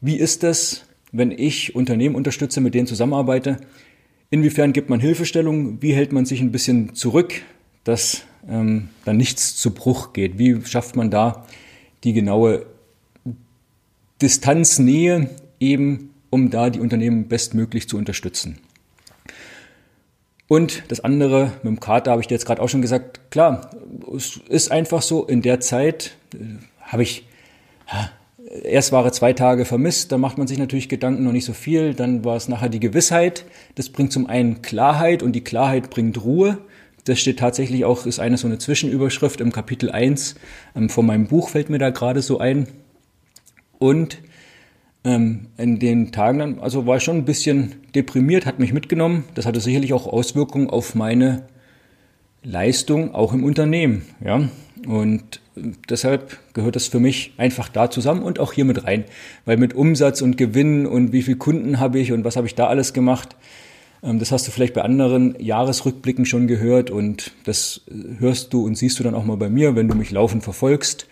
wie 0.01 0.17
ist 0.17 0.43
das, 0.43 0.85
wenn 1.13 1.31
ich 1.31 1.75
Unternehmen 1.75 2.15
unterstütze, 2.15 2.61
mit 2.61 2.75
denen 2.75 2.87
zusammenarbeite? 2.87 3.59
Inwiefern 4.31 4.73
gibt 4.73 4.91
man 4.91 5.01
Hilfestellung? 5.01 5.81
Wie 5.81 5.93
hält 5.93 6.13
man 6.13 6.27
sich 6.27 6.41
ein 6.41 6.53
bisschen 6.53 6.95
zurück, 6.95 7.35
dass 7.85 8.23
ähm, 8.49 8.89
dann 9.05 9.17
nichts 9.17 9.57
zu 9.57 9.73
Bruch 9.73 10.13
geht? 10.13 10.39
Wie 10.39 10.61
schafft 10.65 10.97
man 10.97 11.11
da 11.11 11.47
die 12.05 12.13
genaue 12.13 12.67
Distanznähe 14.21 15.31
eben, 15.61 16.11
um 16.31 16.51
da 16.51 16.71
die 16.71 16.81
Unternehmen 16.81 17.29
bestmöglich 17.29 17.89
zu 17.89 17.97
unterstützen? 17.97 18.59
Und 20.51 20.83
das 20.89 20.99
andere, 20.99 21.53
mit 21.63 21.67
dem 21.67 21.79
Kater 21.79 22.11
habe 22.11 22.23
ich 22.23 22.27
dir 22.27 22.35
jetzt 22.35 22.45
gerade 22.45 22.61
auch 22.61 22.69
schon 22.69 22.83
gesagt, 22.83 23.31
klar, 23.31 23.71
es 24.17 24.41
ist 24.49 24.73
einfach 24.73 25.01
so, 25.01 25.25
in 25.25 25.43
der 25.43 25.61
Zeit 25.61 26.17
äh, 26.35 26.39
habe 26.81 27.05
ich, 27.05 27.25
erst 28.65 28.91
war 28.91 29.05
er 29.05 29.13
zwei 29.13 29.33
Tage 29.33 29.65
vermisst, 29.65 30.11
da 30.11 30.19
macht 30.19 30.39
man 30.39 30.49
sich 30.49 30.59
natürlich 30.59 30.89
Gedanken 30.89 31.23
noch 31.23 31.31
nicht 31.31 31.45
so 31.45 31.53
viel, 31.53 31.95
dann 31.95 32.25
war 32.25 32.35
es 32.35 32.49
nachher 32.49 32.69
die 32.69 32.81
Gewissheit, 32.81 33.45
das 33.77 33.91
bringt 33.91 34.13
zum 34.13 34.27
einen 34.27 34.61
Klarheit 34.61 35.23
und 35.23 35.35
die 35.35 35.45
Klarheit 35.45 35.89
bringt 35.89 36.25
Ruhe. 36.25 36.59
Das 37.05 37.21
steht 37.21 37.39
tatsächlich 37.39 37.85
auch, 37.85 38.05
ist 38.05 38.19
eine 38.19 38.37
so 38.37 38.49
eine 38.49 38.59
Zwischenüberschrift 38.59 39.41
im 39.41 39.53
Kapitel 39.53 39.93
1 39.93 40.35
ähm, 40.75 40.89
von 40.89 41.07
meinem 41.07 41.29
Buch, 41.29 41.51
fällt 41.51 41.71
mir 41.71 41.79
da 41.79 41.91
gerade 41.91 42.23
so 42.23 42.41
ein. 42.41 42.67
Und 43.79 44.19
ähm, 45.05 45.47
in 45.57 45.79
den 45.79 46.13
Tagen 46.13 46.39
dann, 46.39 46.59
also 46.59 46.87
war 46.87 46.99
ich 46.99 47.03
schon 47.03 47.17
ein 47.17 47.25
bisschen 47.25 47.77
deprimiert, 47.95 48.47
hat 48.47 48.59
mich 48.59 48.73
mitgenommen. 48.73 49.25
Das 49.35 49.47
hatte 49.47 49.61
sicherlich 49.61 49.93
auch 49.93 50.07
Auswirkungen 50.07 50.69
auf 50.69 50.95
meine 50.95 51.45
Leistung, 52.43 53.15
auch 53.15 53.33
im 53.33 53.45
Unternehmen. 53.45 54.03
Ja? 54.25 54.49
Und 54.87 55.41
deshalb 55.89 56.39
gehört 56.55 56.77
das 56.77 56.87
für 56.87 57.01
mich 57.01 57.35
einfach 57.37 57.69
da 57.69 57.91
zusammen 57.91 58.23
und 58.23 58.39
auch 58.39 58.53
hier 58.53 58.65
mit 58.65 58.85
rein. 58.85 59.05
Weil 59.45 59.57
mit 59.57 59.75
Umsatz 59.75 60.23
und 60.23 60.37
Gewinn 60.37 60.87
und 60.87 61.13
wie 61.13 61.23
viele 61.23 61.37
Kunden 61.37 61.81
habe 61.81 61.99
ich 61.99 62.13
und 62.13 62.25
was 62.25 62.37
habe 62.37 62.47
ich 62.47 62.55
da 62.55 62.67
alles 62.67 62.93
gemacht, 62.93 63.37
ähm, 64.03 64.19
das 64.19 64.33
hast 64.33 64.47
du 64.47 64.51
vielleicht 64.51 64.75
bei 64.75 64.83
anderen 64.83 65.37
Jahresrückblicken 65.39 66.27
schon 66.27 66.47
gehört 66.47 66.91
und 66.91 67.33
das 67.45 67.83
hörst 68.19 68.53
du 68.53 68.65
und 68.65 68.77
siehst 68.77 68.99
du 68.99 69.03
dann 69.03 69.15
auch 69.15 69.25
mal 69.25 69.37
bei 69.37 69.51
mir, 69.51 69.77
wenn 69.77 69.89
du 69.89 69.95
mich 69.95 70.11
laufend 70.11 70.45
verfolgst, 70.45 71.07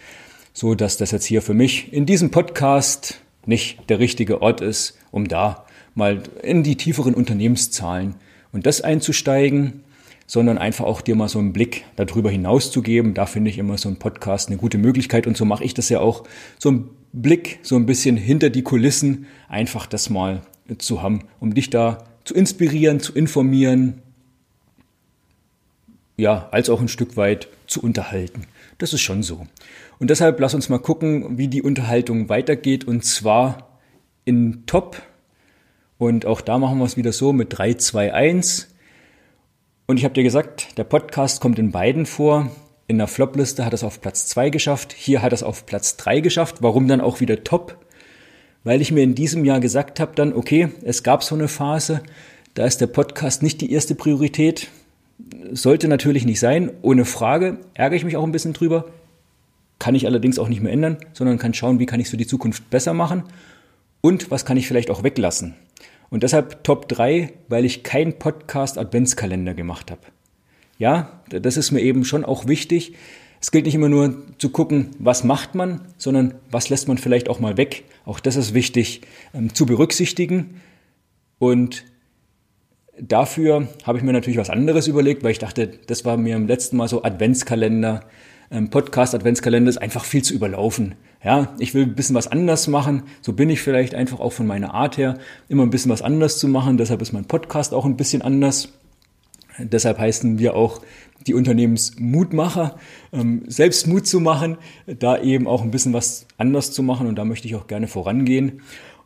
so 0.52 0.74
dass 0.74 0.96
das 0.96 1.10
jetzt 1.10 1.24
hier 1.24 1.42
für 1.42 1.54
mich 1.54 1.92
in 1.92 2.06
diesem 2.06 2.30
Podcast 2.30 3.20
nicht 3.48 3.88
der 3.88 3.98
richtige 3.98 4.42
Ort 4.42 4.60
ist, 4.60 4.98
um 5.10 5.26
da 5.26 5.64
mal 5.94 6.22
in 6.42 6.62
die 6.62 6.76
tieferen 6.76 7.14
Unternehmenszahlen 7.14 8.14
und 8.52 8.66
das 8.66 8.82
einzusteigen, 8.82 9.82
sondern 10.26 10.58
einfach 10.58 10.84
auch 10.84 11.00
dir 11.00 11.16
mal 11.16 11.28
so 11.28 11.38
einen 11.38 11.54
Blick 11.54 11.86
darüber 11.96 12.30
hinaus 12.30 12.70
zu 12.70 12.82
geben. 12.82 13.14
Da 13.14 13.24
finde 13.24 13.50
ich 13.50 13.58
immer 13.58 13.78
so 13.78 13.88
ein 13.88 13.98
Podcast 13.98 14.48
eine 14.48 14.58
gute 14.58 14.76
Möglichkeit 14.76 15.26
und 15.26 15.36
so 15.36 15.46
mache 15.46 15.64
ich 15.64 15.72
das 15.72 15.88
ja 15.88 16.00
auch, 16.00 16.24
so 16.58 16.68
einen 16.68 16.90
Blick 17.14 17.58
so 17.62 17.76
ein 17.76 17.86
bisschen 17.86 18.18
hinter 18.18 18.50
die 18.50 18.62
Kulissen, 18.62 19.26
einfach 19.48 19.86
das 19.86 20.10
mal 20.10 20.42
zu 20.76 21.02
haben, 21.02 21.24
um 21.40 21.54
dich 21.54 21.70
da 21.70 22.04
zu 22.24 22.34
inspirieren, 22.34 23.00
zu 23.00 23.14
informieren, 23.14 24.02
ja, 26.18 26.48
als 26.50 26.68
auch 26.68 26.82
ein 26.82 26.88
Stück 26.88 27.16
weit 27.16 27.48
zu 27.66 27.80
unterhalten. 27.80 28.42
Das 28.76 28.92
ist 28.92 29.00
schon 29.00 29.22
so. 29.22 29.46
Und 29.98 30.10
deshalb 30.10 30.38
lass 30.40 30.54
uns 30.54 30.68
mal 30.68 30.78
gucken, 30.78 31.38
wie 31.38 31.48
die 31.48 31.62
Unterhaltung 31.62 32.28
weitergeht 32.28 32.84
und 32.84 33.04
zwar 33.04 33.78
in 34.24 34.64
Top. 34.66 35.02
Und 35.98 36.26
auch 36.26 36.40
da 36.40 36.58
machen 36.58 36.78
wir 36.78 36.84
es 36.84 36.96
wieder 36.96 37.12
so 37.12 37.32
mit 37.32 37.58
3, 37.58 37.74
2, 37.74 38.14
1. 38.14 38.74
Und 39.86 39.96
ich 39.96 40.04
habe 40.04 40.14
dir 40.14 40.22
gesagt, 40.22 40.78
der 40.78 40.84
Podcast 40.84 41.40
kommt 41.40 41.58
in 41.58 41.72
beiden 41.72 42.06
vor. 42.06 42.50
In 42.86 42.98
der 42.98 43.08
Flop-Liste 43.08 43.64
hat 43.64 43.72
es 43.72 43.82
auf 43.82 44.00
Platz 44.00 44.26
2 44.28 44.50
geschafft. 44.50 44.92
Hier 44.92 45.22
hat 45.22 45.32
es 45.32 45.42
auf 45.42 45.66
Platz 45.66 45.96
3 45.96 46.20
geschafft. 46.20 46.56
Warum 46.60 46.88
dann 46.88 47.00
auch 47.00 47.20
wieder 47.20 47.42
Top? 47.42 47.78
weil 48.64 48.80
ich 48.80 48.92
mir 48.92 49.02
in 49.02 49.14
diesem 49.14 49.44
Jahr 49.44 49.60
gesagt 49.60 50.00
habe 50.00 50.12
dann, 50.14 50.32
okay, 50.32 50.68
es 50.82 51.02
gab 51.02 51.22
so 51.22 51.34
eine 51.34 51.48
Phase, 51.48 52.02
da 52.52 52.66
ist 52.66 52.80
der 52.80 52.86
Podcast 52.86 53.42
nicht 53.42 53.60
die 53.60 53.72
erste 53.72 53.94
Priorität. 53.94 54.68
Sollte 55.52 55.88
natürlich 55.88 56.26
nicht 56.26 56.38
sein, 56.38 56.70
ohne 56.82 57.04
Frage. 57.04 57.58
Ärgere 57.74 57.96
ich 57.96 58.04
mich 58.04 58.16
auch 58.16 58.24
ein 58.24 58.32
bisschen 58.32 58.52
drüber. 58.52 58.84
Kann 59.78 59.94
ich 59.94 60.06
allerdings 60.06 60.38
auch 60.38 60.48
nicht 60.48 60.62
mehr 60.62 60.72
ändern, 60.72 60.98
sondern 61.12 61.38
kann 61.38 61.54
schauen, 61.54 61.78
wie 61.78 61.86
kann 61.86 62.00
ich 62.00 62.06
es 62.06 62.10
für 62.10 62.16
die 62.16 62.26
Zukunft 62.26 62.68
besser 62.70 62.94
machen 62.94 63.24
und 64.00 64.30
was 64.30 64.44
kann 64.44 64.56
ich 64.56 64.66
vielleicht 64.66 64.90
auch 64.90 65.02
weglassen. 65.02 65.54
Und 66.10 66.22
deshalb 66.22 66.64
Top 66.64 66.88
3, 66.88 67.32
weil 67.48 67.64
ich 67.64 67.82
keinen 67.82 68.18
Podcast 68.18 68.78
Adventskalender 68.78 69.54
gemacht 69.54 69.90
habe. 69.90 70.00
Ja, 70.78 71.20
das 71.28 71.56
ist 71.56 71.70
mir 71.70 71.80
eben 71.80 72.04
schon 72.04 72.24
auch 72.24 72.46
wichtig, 72.46 72.94
es 73.40 73.50
gilt 73.50 73.66
nicht 73.66 73.74
immer 73.74 73.88
nur 73.88 74.16
zu 74.38 74.50
gucken, 74.50 74.90
was 74.98 75.22
macht 75.22 75.54
man, 75.54 75.82
sondern 75.96 76.34
was 76.50 76.70
lässt 76.70 76.88
man 76.88 76.98
vielleicht 76.98 77.28
auch 77.28 77.38
mal 77.38 77.56
weg. 77.56 77.84
Auch 78.04 78.20
das 78.20 78.36
ist 78.36 78.52
wichtig 78.52 79.02
ähm, 79.32 79.54
zu 79.54 79.64
berücksichtigen. 79.64 80.60
Und 81.38 81.84
dafür 83.00 83.68
habe 83.84 83.98
ich 83.98 84.04
mir 84.04 84.12
natürlich 84.12 84.38
was 84.38 84.50
anderes 84.50 84.88
überlegt, 84.88 85.22
weil 85.22 85.30
ich 85.30 85.38
dachte, 85.38 85.68
das 85.86 86.04
war 86.04 86.16
mir 86.16 86.34
im 86.34 86.48
letzten 86.48 86.76
Mal 86.76 86.88
so 86.88 87.04
Adventskalender, 87.04 88.04
ähm, 88.50 88.70
Podcast 88.70 89.14
Adventskalender 89.14 89.68
ist 89.68 89.78
einfach 89.78 90.04
viel 90.04 90.22
zu 90.22 90.34
überlaufen. 90.34 90.94
Ja, 91.22 91.54
ich 91.58 91.74
will 91.74 91.82
ein 91.82 91.94
bisschen 91.94 92.14
was 92.14 92.28
anders 92.28 92.68
machen. 92.68 93.02
So 93.20 93.32
bin 93.32 93.50
ich 93.50 93.60
vielleicht 93.60 93.94
einfach 93.94 94.20
auch 94.20 94.32
von 94.32 94.46
meiner 94.46 94.74
Art 94.74 94.96
her, 94.96 95.18
immer 95.48 95.64
ein 95.64 95.70
bisschen 95.70 95.90
was 95.90 96.02
anders 96.02 96.38
zu 96.38 96.48
machen. 96.48 96.76
Deshalb 96.76 97.02
ist 97.02 97.12
mein 97.12 97.24
Podcast 97.24 97.74
auch 97.74 97.84
ein 97.84 97.96
bisschen 97.96 98.22
anders. 98.22 98.72
Deshalb 99.58 99.98
heißen 99.98 100.38
wir 100.38 100.54
auch 100.54 100.80
die 101.26 101.34
Unternehmensmutmacher, 101.34 102.78
ähm, 103.12 103.42
selbst 103.48 103.86
Mut 103.86 104.06
zu 104.06 104.20
machen, 104.20 104.56
da 104.86 105.20
eben 105.20 105.48
auch 105.48 105.62
ein 105.62 105.70
bisschen 105.70 105.92
was 105.92 106.26
anders 106.38 106.70
zu 106.72 106.82
machen 106.82 107.08
und 107.08 107.16
da 107.16 107.24
möchte 107.24 107.48
ich 107.48 107.56
auch 107.56 107.66
gerne 107.66 107.88
vorangehen. 107.88 108.50
Und 108.50 108.60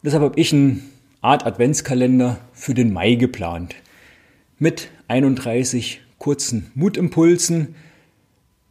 deshalb 0.05 0.23
habe 0.23 0.39
ich 0.39 0.53
eine 0.53 0.81
Art 1.23 1.47
Adventskalender 1.47 2.39
für 2.53 2.75
den 2.75 2.93
Mai 2.93 3.15
geplant 3.15 3.75
mit 4.59 4.91
31 5.09 6.01
kurzen 6.19 6.71
Mutimpulsen. 6.75 7.75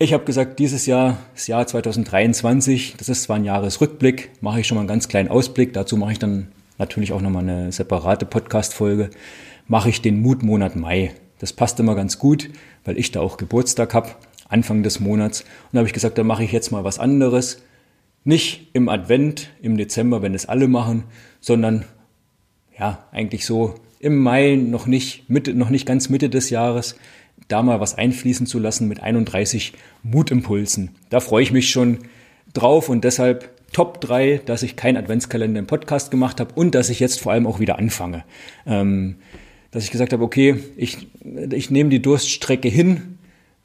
Ich 0.01 0.13
habe 0.13 0.25
gesagt, 0.25 0.57
dieses 0.57 0.87
Jahr, 0.87 1.19
das 1.35 1.45
Jahr 1.45 1.67
2023, 1.67 2.95
das 2.97 3.07
ist 3.07 3.21
zwar 3.21 3.35
ein 3.35 3.45
Jahresrückblick, 3.45 4.31
mache 4.41 4.59
ich 4.59 4.65
schon 4.65 4.77
mal 4.77 4.81
einen 4.81 4.87
ganz 4.87 5.07
kleinen 5.07 5.29
Ausblick. 5.29 5.73
Dazu 5.73 5.95
mache 5.95 6.13
ich 6.13 6.17
dann 6.17 6.47
natürlich 6.79 7.13
auch 7.13 7.21
nochmal 7.21 7.43
eine 7.43 7.71
separate 7.71 8.25
Podcast-Folge. 8.25 9.11
Mache 9.67 9.89
ich 9.89 10.01
den 10.01 10.19
Mutmonat 10.19 10.75
Mai. 10.75 11.13
Das 11.37 11.53
passt 11.53 11.79
immer 11.79 11.93
ganz 11.93 12.17
gut, 12.17 12.49
weil 12.83 12.97
ich 12.97 13.11
da 13.11 13.19
auch 13.19 13.37
Geburtstag 13.37 13.93
habe, 13.93 14.09
Anfang 14.49 14.81
des 14.81 14.99
Monats. 14.99 15.41
Und 15.41 15.73
da 15.73 15.77
habe 15.77 15.87
ich 15.87 15.93
gesagt, 15.93 16.17
da 16.17 16.23
mache 16.23 16.43
ich 16.43 16.51
jetzt 16.51 16.71
mal 16.71 16.83
was 16.83 16.97
anderes. 16.97 17.61
Nicht 18.23 18.71
im 18.73 18.89
Advent, 18.89 19.51
im 19.61 19.77
Dezember, 19.77 20.23
wenn 20.23 20.33
es 20.33 20.47
alle 20.47 20.67
machen, 20.67 21.03
sondern 21.41 21.85
ja, 22.75 23.05
eigentlich 23.11 23.45
so 23.45 23.75
im 23.99 24.17
Mai, 24.17 24.55
noch 24.55 24.87
nicht, 24.87 25.29
Mitte, 25.29 25.53
noch 25.53 25.69
nicht 25.69 25.85
ganz 25.85 26.09
Mitte 26.09 26.31
des 26.31 26.49
Jahres, 26.49 26.95
da 27.47 27.61
mal 27.61 27.79
was 27.79 27.97
einfließen 27.97 28.45
zu 28.45 28.59
lassen 28.59 28.87
mit 28.87 29.01
31 29.01 29.73
Mutimpulsen. 30.03 30.91
Da 31.09 31.19
freue 31.19 31.43
ich 31.43 31.51
mich 31.51 31.69
schon 31.69 31.99
drauf 32.53 32.89
und 32.89 33.03
deshalb 33.03 33.49
Top 33.73 34.01
3, 34.01 34.41
dass 34.45 34.63
ich 34.63 34.75
keinen 34.75 34.97
Adventskalender 34.97 35.59
im 35.59 35.67
Podcast 35.67 36.11
gemacht 36.11 36.39
habe 36.39 36.53
und 36.55 36.75
dass 36.75 36.89
ich 36.89 36.99
jetzt 36.99 37.21
vor 37.21 37.31
allem 37.31 37.47
auch 37.47 37.59
wieder 37.59 37.79
anfange. 37.79 38.25
Ähm, 38.65 39.15
dass 39.71 39.85
ich 39.85 39.91
gesagt 39.91 40.11
habe, 40.11 40.23
okay, 40.23 40.57
ich, 40.75 41.07
ich 41.51 41.71
nehme 41.71 41.89
die 41.89 42.01
Durststrecke 42.01 42.67
hin, 42.67 43.17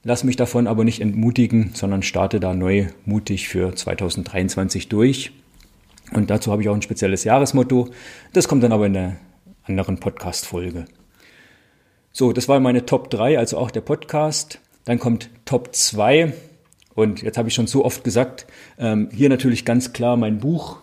lass 0.04 0.22
mich 0.22 0.36
davon 0.36 0.68
aber 0.68 0.84
nicht 0.84 1.00
entmutigen, 1.00 1.70
sondern 1.74 2.04
starte 2.04 2.38
da 2.38 2.54
neu 2.54 2.86
mutig 3.04 3.48
für 3.48 3.74
2023 3.74 4.88
durch. 4.88 5.32
Und 6.12 6.30
dazu 6.30 6.52
habe 6.52 6.62
ich 6.62 6.68
auch 6.68 6.74
ein 6.74 6.82
spezielles 6.82 7.24
Jahresmotto. 7.24 7.88
Das 8.32 8.46
kommt 8.46 8.62
dann 8.62 8.72
aber 8.72 8.86
in 8.86 8.92
der 8.92 9.16
anderen 9.64 9.98
Podcast-Folge. 9.98 10.84
So, 12.18 12.32
das 12.32 12.48
war 12.48 12.60
meine 12.60 12.86
Top 12.86 13.10
3, 13.10 13.38
also 13.38 13.58
auch 13.58 13.70
der 13.70 13.82
Podcast. 13.82 14.58
Dann 14.86 14.98
kommt 14.98 15.28
Top 15.44 15.74
2. 15.74 16.32
Und 16.94 17.20
jetzt 17.20 17.36
habe 17.36 17.48
ich 17.48 17.54
schon 17.54 17.66
so 17.66 17.84
oft 17.84 18.04
gesagt, 18.04 18.46
ähm, 18.78 19.10
hier 19.12 19.28
natürlich 19.28 19.66
ganz 19.66 19.92
klar 19.92 20.16
mein 20.16 20.38
Buch. 20.38 20.78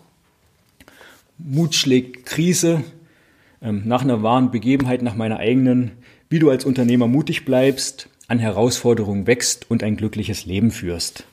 Mut 1.40 1.74
schlägt 1.74 2.28
Krise, 2.28 2.84
ähm, 3.64 3.82
nach 3.86 4.04
einer 4.04 4.22
wahren 4.22 4.52
Begebenheit, 4.52 5.02
nach 5.02 5.16
meiner 5.16 5.38
eigenen, 5.38 5.94
wie 6.30 6.38
du 6.38 6.52
als 6.52 6.66
Unternehmer 6.66 7.08
mutig 7.08 7.46
bleibst, 7.46 8.10
an 8.28 8.38
Herausforderungen 8.38 9.26
wächst 9.26 9.72
und 9.72 9.82
ein 9.82 9.98
glückliches 9.98 10.46
Leben 10.46 10.70
führst. 10.70 11.24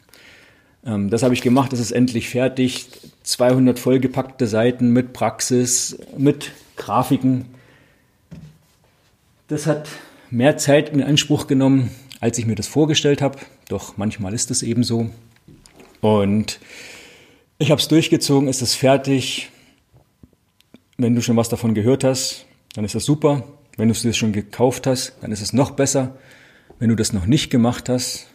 Ähm, 0.83 1.11
das 1.11 1.23
habe 1.23 1.35
ich 1.35 1.43
gemacht, 1.43 1.75
das 1.75 1.79
ist 1.79 1.93
endlich 1.93 2.31
fertig. 2.31 2.89
200 3.25 3.79
vollgepackte 3.79 4.47
Seiten 4.47 4.95
mit 4.95 5.13
Praxis, 5.13 5.99
mit 6.17 6.53
Grafiken. 6.77 7.60
Das 9.51 9.67
hat 9.67 9.89
mehr 10.31 10.59
Zeit 10.59 10.91
in 10.91 11.03
Anspruch 11.03 11.49
genommen, 11.49 11.91
als 12.21 12.39
ich 12.39 12.47
mir 12.47 12.55
das 12.55 12.69
vorgestellt 12.69 13.21
habe. 13.21 13.37
Doch 13.69 13.97
manchmal 13.97 14.33
ist 14.33 14.53
es 14.53 14.63
eben 14.63 14.85
so. 14.85 15.11
Und 16.01 16.61
ich 17.59 17.73
habe 17.73 17.81
es 17.81 17.89
durchgezogen, 17.89 18.49
es 18.49 18.63
ist 18.63 18.77
fertig. 18.77 19.51
Wenn 20.99 21.17
du 21.17 21.21
schon 21.21 21.37
was 21.37 21.49
davon 21.49 21.75
gehört 21.75 22.05
hast, 22.05 22.47
dann 22.75 22.85
ist 22.85 22.95
das 22.95 23.05
super. 23.05 23.43
Wenn 23.77 23.89
du 23.89 23.93
es 23.93 24.03
dir 24.03 24.13
schon 24.13 24.33
gekauft 24.33 24.87
hast, 24.87 25.15
dann 25.21 25.33
ist 25.33 25.43
es 25.43 25.53
noch 25.53 25.73
besser. 25.73 26.17
Wenn 26.79 26.91
du 26.91 26.95
das 26.95 27.13
noch 27.13 27.27
nicht 27.27 27.51
gemacht 27.51 27.89
hast, 27.89 28.29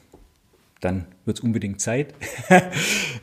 dann 0.81 1.05
wird 1.23 1.37
es 1.37 1.43
unbedingt 1.45 1.79
Zeit. 1.79 2.13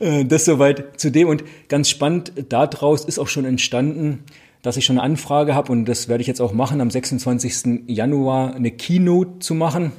Äh, 0.00 0.24
das 0.24 0.46
soweit 0.46 0.98
zu 0.98 1.12
dem. 1.12 1.28
Und 1.28 1.44
ganz 1.68 1.88
spannend, 1.90 2.32
daraus 2.48 3.04
ist 3.04 3.18
auch 3.20 3.28
schon 3.28 3.44
entstanden, 3.44 4.24
dass 4.62 4.76
ich 4.76 4.84
schon 4.84 4.98
eine 4.98 5.04
Anfrage 5.04 5.54
habe 5.54 5.72
und 5.72 5.84
das 5.84 6.08
werde 6.08 6.22
ich 6.22 6.28
jetzt 6.28 6.40
auch 6.40 6.52
machen, 6.52 6.80
am 6.80 6.90
26. 6.90 7.84
Januar 7.88 8.54
eine 8.54 8.70
Keynote 8.70 9.40
zu 9.40 9.54
machen. 9.54 9.92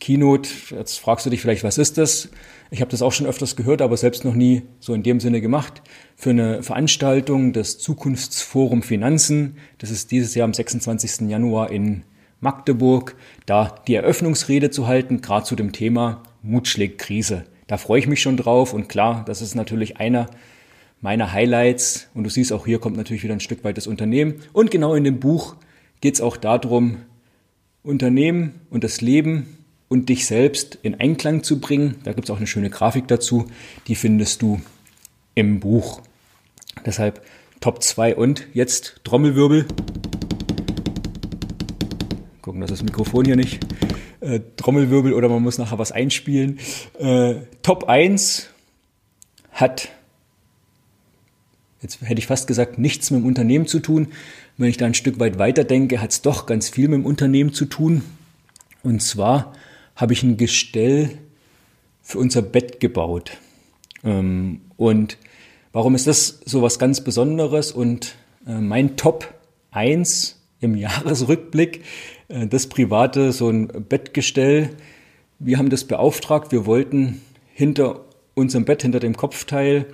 Keynote, 0.00 0.50
jetzt 0.70 0.98
fragst 0.98 1.24
du 1.24 1.30
dich 1.30 1.40
vielleicht, 1.40 1.62
was 1.62 1.78
ist 1.78 1.96
das? 1.96 2.28
Ich 2.72 2.80
habe 2.80 2.90
das 2.90 3.02
auch 3.02 3.12
schon 3.12 3.26
öfters 3.26 3.54
gehört, 3.54 3.80
aber 3.80 3.96
selbst 3.96 4.24
noch 4.24 4.34
nie 4.34 4.62
so 4.80 4.94
in 4.94 5.04
dem 5.04 5.20
Sinne 5.20 5.40
gemacht. 5.40 5.82
Für 6.16 6.30
eine 6.30 6.62
Veranstaltung 6.64 7.52
des 7.52 7.78
Zukunftsforum 7.78 8.82
Finanzen. 8.82 9.58
Das 9.78 9.90
ist 9.90 10.10
dieses 10.10 10.34
Jahr 10.34 10.46
am 10.46 10.54
26. 10.54 11.28
Januar 11.28 11.70
in 11.70 12.02
Magdeburg, 12.40 13.14
da 13.46 13.72
die 13.86 13.94
Eröffnungsrede 13.94 14.70
zu 14.70 14.88
halten, 14.88 15.20
gerade 15.20 15.46
zu 15.46 15.54
dem 15.54 15.70
Thema, 15.70 16.24
Mut 16.42 16.66
schlägt 16.66 16.98
Krise. 16.98 17.44
Da 17.68 17.76
freue 17.76 18.00
ich 18.00 18.08
mich 18.08 18.20
schon 18.20 18.36
drauf 18.36 18.74
und 18.74 18.88
klar, 18.88 19.22
das 19.24 19.40
ist 19.40 19.54
natürlich 19.54 19.98
einer 19.98 20.26
meiner 21.02 21.32
Highlights 21.32 22.08
und 22.14 22.24
du 22.24 22.30
siehst 22.30 22.52
auch 22.52 22.64
hier 22.64 22.78
kommt 22.78 22.96
natürlich 22.96 23.22
wieder 23.22 23.34
ein 23.34 23.40
Stück 23.40 23.64
weit 23.64 23.76
das 23.76 23.86
Unternehmen 23.86 24.36
und 24.54 24.70
genau 24.70 24.94
in 24.94 25.04
dem 25.04 25.20
Buch 25.20 25.56
geht 26.00 26.14
es 26.14 26.20
auch 26.20 26.36
darum, 26.36 26.98
Unternehmen 27.82 28.60
und 28.70 28.84
das 28.84 29.00
Leben 29.00 29.58
und 29.88 30.08
dich 30.08 30.26
selbst 30.26 30.78
in 30.82 30.98
Einklang 31.00 31.42
zu 31.42 31.60
bringen. 31.60 31.96
Da 32.04 32.12
gibt 32.12 32.28
es 32.28 32.30
auch 32.30 32.38
eine 32.38 32.46
schöne 32.46 32.70
Grafik 32.70 33.08
dazu, 33.08 33.46
die 33.88 33.94
findest 33.94 34.40
du 34.40 34.60
im 35.34 35.60
Buch. 35.60 36.00
Deshalb 36.86 37.22
Top 37.60 37.82
2 37.82 38.16
und 38.16 38.46
jetzt 38.54 39.00
Trommelwirbel. 39.04 39.66
Gucken, 42.40 42.60
dass 42.60 42.70
das 42.70 42.82
Mikrofon 42.82 43.24
hier 43.24 43.36
nicht 43.36 43.60
äh, 44.20 44.40
Trommelwirbel 44.56 45.12
oder 45.12 45.28
man 45.28 45.42
muss 45.42 45.58
nachher 45.58 45.78
was 45.78 45.92
einspielen. 45.92 46.58
Äh, 46.98 47.34
Top 47.62 47.84
1 47.84 48.48
hat, 49.52 49.88
jetzt 51.82 52.00
hätte 52.02 52.18
ich 52.18 52.26
fast 52.26 52.46
gesagt, 52.46 52.78
nichts 52.78 53.10
mit 53.10 53.20
dem 53.20 53.26
Unternehmen 53.26 53.66
zu 53.66 53.80
tun. 53.80 54.08
Wenn 54.56 54.68
ich 54.68 54.76
da 54.76 54.86
ein 54.86 54.94
Stück 54.94 55.18
weit 55.18 55.38
weiter 55.38 55.64
denke, 55.64 56.00
hat 56.00 56.12
es 56.12 56.22
doch 56.22 56.46
ganz 56.46 56.68
viel 56.68 56.88
mit 56.88 57.00
dem 57.00 57.06
Unternehmen 57.06 57.52
zu 57.52 57.66
tun. 57.66 58.02
Und 58.82 59.02
zwar 59.02 59.52
habe 59.96 60.12
ich 60.12 60.22
ein 60.22 60.36
Gestell 60.36 61.10
für 62.02 62.18
unser 62.18 62.42
Bett 62.42 62.80
gebaut. 62.80 63.32
Ähm, 64.04 64.60
und 64.76 65.18
warum 65.72 65.94
ist 65.94 66.06
das 66.06 66.40
so 66.44 66.62
was 66.62 66.78
ganz 66.78 67.02
Besonderes? 67.02 67.72
Und 67.72 68.14
äh, 68.46 68.54
mein 68.54 68.96
Top 68.96 69.32
1 69.70 70.40
im 70.60 70.76
Jahresrückblick, 70.76 71.82
äh, 72.28 72.46
das 72.46 72.68
private, 72.68 73.32
so 73.32 73.48
ein 73.48 73.68
Bettgestell. 73.88 74.70
Wir 75.38 75.58
haben 75.58 75.70
das 75.70 75.84
beauftragt. 75.84 76.52
Wir 76.52 76.66
wollten 76.66 77.20
hinter 77.52 78.04
unserem 78.34 78.64
Bett, 78.64 78.82
hinter 78.82 79.00
dem 79.00 79.16
Kopfteil, 79.16 79.86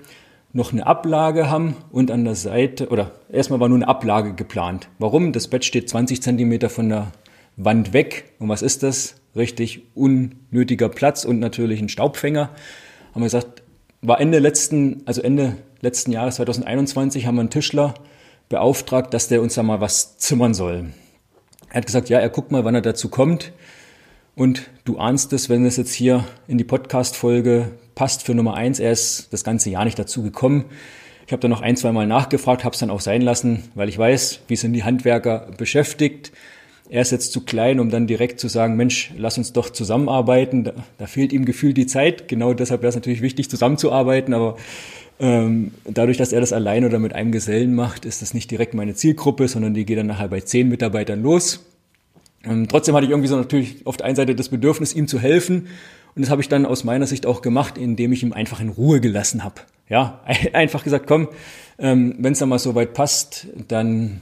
noch 0.53 0.73
eine 0.73 0.87
Ablage 0.87 1.51
haben 1.51 1.77
und 1.91 2.11
an 2.11 2.25
der 2.25 2.35
Seite, 2.35 2.89
oder 2.89 3.13
erstmal 3.31 3.61
war 3.61 3.69
nur 3.69 3.79
eine 3.79 3.89
Ablage 3.89 4.35
geplant. 4.35 4.89
Warum? 4.99 5.33
Das 5.33 5.49
Bett 5.49 5.65
steht 5.65 5.89
20 5.89 6.23
Zentimeter 6.23 6.71
von 6.71 6.89
der 6.89 7.13
Wand 7.57 7.93
weg. 7.93 8.33
Und 8.39 8.49
was 8.49 8.63
ist 8.63 8.83
das? 8.83 9.17
Richtig 9.37 9.83
unnötiger 9.95 10.89
Platz 10.89 11.25
und 11.25 11.39
natürlich 11.39 11.81
ein 11.81 11.89
Staubfänger. 11.89 12.51
Haben 13.13 13.21
wir 13.21 13.27
gesagt, 13.27 13.63
war 14.01 14.21
Ende 14.21 14.39
letzten, 14.39 15.03
also 15.05 15.23
Ende 15.23 15.57
letzten 15.81 16.13
Jahres 16.13 16.37
2021 16.37 17.27
haben 17.27 17.35
wir 17.35 17.41
einen 17.41 17.51
Tischler 17.51 17.95
beauftragt, 18.49 19.13
dass 19.13 19.29
der 19.29 19.43
uns 19.43 19.55
da 19.55 19.63
mal 19.63 19.81
was 19.81 20.17
zimmern 20.17 20.55
soll. 20.55 20.87
Er 21.69 21.77
hat 21.77 21.87
gesagt, 21.87 22.09
ja, 22.09 22.19
er 22.19 22.31
guckt 22.31 22.51
mal, 22.51 22.65
wann 22.65 22.75
er 22.75 22.81
dazu 22.81 23.09
kommt. 23.09 23.53
Und 24.35 24.71
du 24.85 24.99
ahnst 24.99 25.33
es, 25.33 25.49
wenn 25.49 25.67
es 25.67 25.77
jetzt 25.77 25.93
hier 25.93 26.25
in 26.47 26.59
die 26.59 26.65
Podcast-Folge 26.65 27.73
passt 27.99 28.23
für 28.23 28.33
Nummer 28.33 28.55
eins. 28.55 28.79
Er 28.79 28.93
ist 28.93 29.33
das 29.33 29.43
ganze 29.43 29.71
Jahr 29.71 29.85
nicht 29.85 29.99
dazu 29.99 30.23
gekommen. 30.23 30.67
Ich 31.27 31.33
habe 31.33 31.41
dann 31.41 31.51
noch 31.51 31.63
ein, 31.63 31.77
zwei 31.77 31.91
Mal 31.91 32.07
nachgefragt, 32.07 32.63
habe 32.63 32.75
es 32.75 32.79
dann 32.79 32.91
auch 32.91 33.01
sein 33.01 33.23
lassen, 33.23 33.65
weil 33.75 33.89
ich 33.89 33.99
weiß, 33.99 34.43
wie 34.47 34.55
sind 34.55 34.73
die 34.73 34.85
Handwerker 34.85 35.49
beschäftigt. 35.59 36.31
Er 36.89 37.03
ist 37.03 37.11
jetzt 37.11 37.33
zu 37.33 37.45
klein, 37.45 37.81
um 37.81 37.91
dann 37.91 38.07
direkt 38.07 38.39
zu 38.39 38.47
sagen, 38.47 38.77
Mensch, 38.77 39.13
lass 39.19 39.37
uns 39.37 39.53
doch 39.53 39.71
zusammenarbeiten. 39.71 40.63
Da, 40.63 40.75
da 40.97 41.07
fehlt 41.09 41.33
ihm 41.33 41.45
gefühlt 41.45 41.77
die 41.77 41.89
Zeit. 41.89 42.29
Genau 42.29 42.55
deshalb 42.55 42.83
wäre 42.83 42.91
es 42.91 42.95
natürlich 42.95 43.21
wichtig, 43.21 43.51
zusammenzuarbeiten. 43.51 44.33
Aber 44.33 44.57
ähm, 45.19 45.73
dadurch, 45.85 46.19
dass 46.19 46.33
er 46.33 46.41
das 46.41 46.53
allein 46.53 46.85
oder 46.85 47.01
mit 47.01 47.17
einem 47.17 47.33
Gesellen 47.33 47.75
macht, 47.75 48.05
ist 48.05 48.23
das 48.23 48.33
nicht 48.33 48.49
direkt 48.49 48.75
meine 48.75 48.95
Zielgruppe, 48.95 49.49
sondern 49.49 49.75
die 49.75 49.85
geht 49.85 49.99
dann 49.99 50.07
nachher 50.07 50.29
bei 50.29 50.41
zehn 50.41 50.69
Mitarbeitern 50.69 51.21
los. 51.21 51.67
Ähm, 52.45 52.69
trotzdem 52.69 52.95
hatte 52.95 53.07
ich 53.07 53.11
irgendwie 53.11 53.29
so 53.29 53.37
natürlich 53.37 53.85
auf 53.87 53.97
der 53.97 54.07
einen 54.07 54.17
Seite 54.17 54.37
das 54.37 54.51
Bedürfnis, 54.51 54.95
ihm 54.95 55.09
zu 55.09 55.19
helfen. 55.19 55.67
Und 56.15 56.23
das 56.23 56.31
habe 56.31 56.43
ich 56.43 56.49
dann 56.49 56.67
aus 56.67 56.85
meiner 56.85 57.07
Sicht 57.07 57.27
auch 57.27 57.43
gemacht, 57.43 57.79
indem 57.79 58.13
ich 58.13 58.23
ihm 58.23 58.33
einfach 58.33 58.61
in 58.61 58.71
Ruhe 58.71 59.01
gelassen 59.01 59.45
habe. 59.45 59.63
Ja, 59.89 60.21
einfach 60.53 60.85
gesagt, 60.85 61.07
komm, 61.07 61.29
ähm, 61.79 62.15
wenn 62.19 62.33
es 62.33 62.39
dann 62.39 62.49
mal 62.49 62.59
so 62.59 62.75
weit 62.75 62.95
passt, 62.95 63.47
dann, 63.69 64.21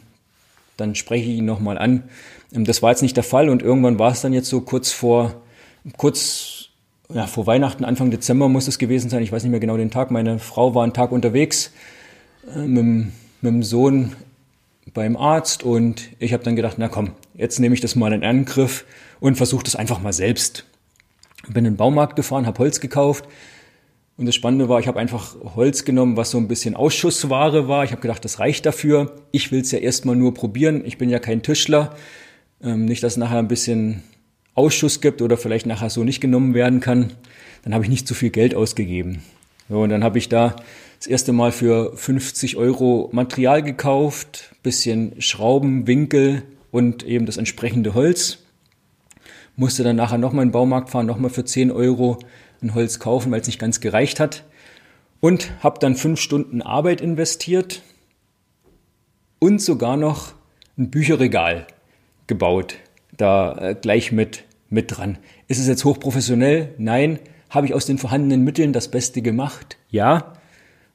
dann 0.76 0.94
spreche 0.94 1.30
ich 1.30 1.38
ihn 1.38 1.44
nochmal 1.44 1.78
an. 1.78 2.04
Ähm, 2.52 2.64
das 2.64 2.82
war 2.82 2.90
jetzt 2.90 3.02
nicht 3.02 3.16
der 3.16 3.24
Fall 3.24 3.48
und 3.48 3.62
irgendwann 3.62 3.98
war 3.98 4.12
es 4.12 4.20
dann 4.20 4.32
jetzt 4.32 4.48
so 4.48 4.60
kurz 4.60 4.92
vor, 4.92 5.42
kurz 5.96 6.68
ja, 7.12 7.26
vor 7.26 7.46
Weihnachten, 7.46 7.84
Anfang 7.84 8.10
Dezember 8.10 8.48
muss 8.48 8.68
es 8.68 8.78
gewesen 8.78 9.10
sein, 9.10 9.22
ich 9.22 9.30
weiß 9.30 9.42
nicht 9.42 9.50
mehr 9.50 9.60
genau 9.60 9.76
den 9.76 9.90
Tag. 9.90 10.10
Meine 10.10 10.38
Frau 10.38 10.74
war 10.74 10.82
einen 10.82 10.92
Tag 10.92 11.12
unterwegs 11.12 11.72
äh, 12.54 12.66
mit, 12.66 12.84
mit 13.40 13.52
dem 13.52 13.62
Sohn 13.62 14.12
beim 14.92 15.16
Arzt 15.16 15.62
und 15.62 16.08
ich 16.18 16.32
habe 16.32 16.42
dann 16.42 16.56
gedacht, 16.56 16.76
na 16.78 16.88
komm, 16.88 17.12
jetzt 17.34 17.60
nehme 17.60 17.74
ich 17.74 17.80
das 17.80 17.96
mal 17.96 18.12
in 18.12 18.24
Angriff 18.24 18.84
und 19.20 19.36
versuche 19.36 19.64
das 19.64 19.76
einfach 19.76 20.00
mal 20.00 20.12
selbst. 20.12 20.64
Bin 21.48 21.64
in 21.64 21.72
den 21.72 21.76
Baumarkt 21.76 22.16
gefahren, 22.16 22.46
habe 22.46 22.58
Holz 22.58 22.80
gekauft 22.80 23.26
und 24.16 24.24
das 24.24 24.34
Spannende 24.34 24.68
war, 24.68 24.80
ich 24.80 24.88
habe 24.88 24.98
einfach 24.98 25.36
Holz 25.54 25.84
genommen, 25.84 26.16
was 26.16 26.30
so 26.30 26.38
ein 26.38 26.48
bisschen 26.48 26.74
Ausschussware 26.74 27.68
war. 27.68 27.84
Ich 27.84 27.90
habe 27.90 28.00
gedacht, 28.00 28.24
das 28.24 28.38
reicht 28.38 28.64
dafür. 28.64 29.14
Ich 29.30 29.52
will 29.52 29.60
es 29.60 29.72
ja 29.72 29.78
erstmal 29.78 30.16
nur 30.16 30.32
probieren. 30.32 30.82
Ich 30.86 30.96
bin 30.96 31.10
ja 31.10 31.18
kein 31.18 31.42
Tischler. 31.42 31.94
Ähm, 32.62 32.86
nicht, 32.86 33.02
dass 33.02 33.14
es 33.14 33.16
nachher 33.18 33.38
ein 33.38 33.48
bisschen 33.48 34.02
Ausschuss 34.54 35.02
gibt 35.02 35.20
oder 35.20 35.36
vielleicht 35.36 35.66
nachher 35.66 35.90
so 35.90 36.02
nicht 36.02 36.22
genommen 36.22 36.54
werden 36.54 36.80
kann. 36.80 37.12
Dann 37.62 37.74
habe 37.74 37.84
ich 37.84 37.90
nicht 37.90 38.08
zu 38.08 38.14
viel 38.14 38.30
Geld 38.30 38.54
ausgegeben. 38.54 39.22
So, 39.68 39.80
und 39.80 39.90
dann 39.90 40.02
habe 40.02 40.16
ich 40.16 40.30
da 40.30 40.56
das 40.98 41.08
erste 41.08 41.34
Mal 41.34 41.52
für 41.52 41.94
50 41.94 42.56
Euro 42.56 43.10
Material 43.12 43.62
gekauft, 43.62 44.54
bisschen 44.62 45.20
Schrauben, 45.20 45.86
Winkel 45.86 46.42
und 46.70 47.02
eben 47.02 47.26
das 47.26 47.36
entsprechende 47.36 47.92
Holz. 47.92 48.45
Musste 49.56 49.82
dann 49.82 49.96
nachher 49.96 50.18
nochmal 50.18 50.42
in 50.42 50.48
den 50.48 50.52
Baumarkt 50.52 50.90
fahren, 50.90 51.06
nochmal 51.06 51.30
für 51.30 51.44
10 51.44 51.70
Euro 51.70 52.18
ein 52.62 52.74
Holz 52.74 52.98
kaufen, 52.98 53.32
weil 53.32 53.40
es 53.40 53.46
nicht 53.46 53.58
ganz 53.58 53.80
gereicht 53.80 54.20
hat. 54.20 54.44
Und 55.20 55.52
habe 55.62 55.80
dann 55.80 55.96
fünf 55.96 56.20
Stunden 56.20 56.62
Arbeit 56.62 57.00
investiert 57.00 57.82
und 59.38 59.60
sogar 59.60 59.96
noch 59.96 60.34
ein 60.76 60.90
Bücherregal 60.90 61.66
gebaut, 62.26 62.76
da 63.16 63.56
äh, 63.56 63.74
gleich 63.74 64.12
mit, 64.12 64.44
mit 64.68 64.96
dran. 64.96 65.18
Ist 65.48 65.58
es 65.58 65.68
jetzt 65.68 65.84
hochprofessionell? 65.84 66.74
Nein. 66.78 67.18
Habe 67.48 67.66
ich 67.66 67.74
aus 67.74 67.86
den 67.86 67.98
vorhandenen 67.98 68.42
Mitteln 68.44 68.72
das 68.72 68.90
Beste 68.90 69.22
gemacht? 69.22 69.78
Ja. 69.88 70.34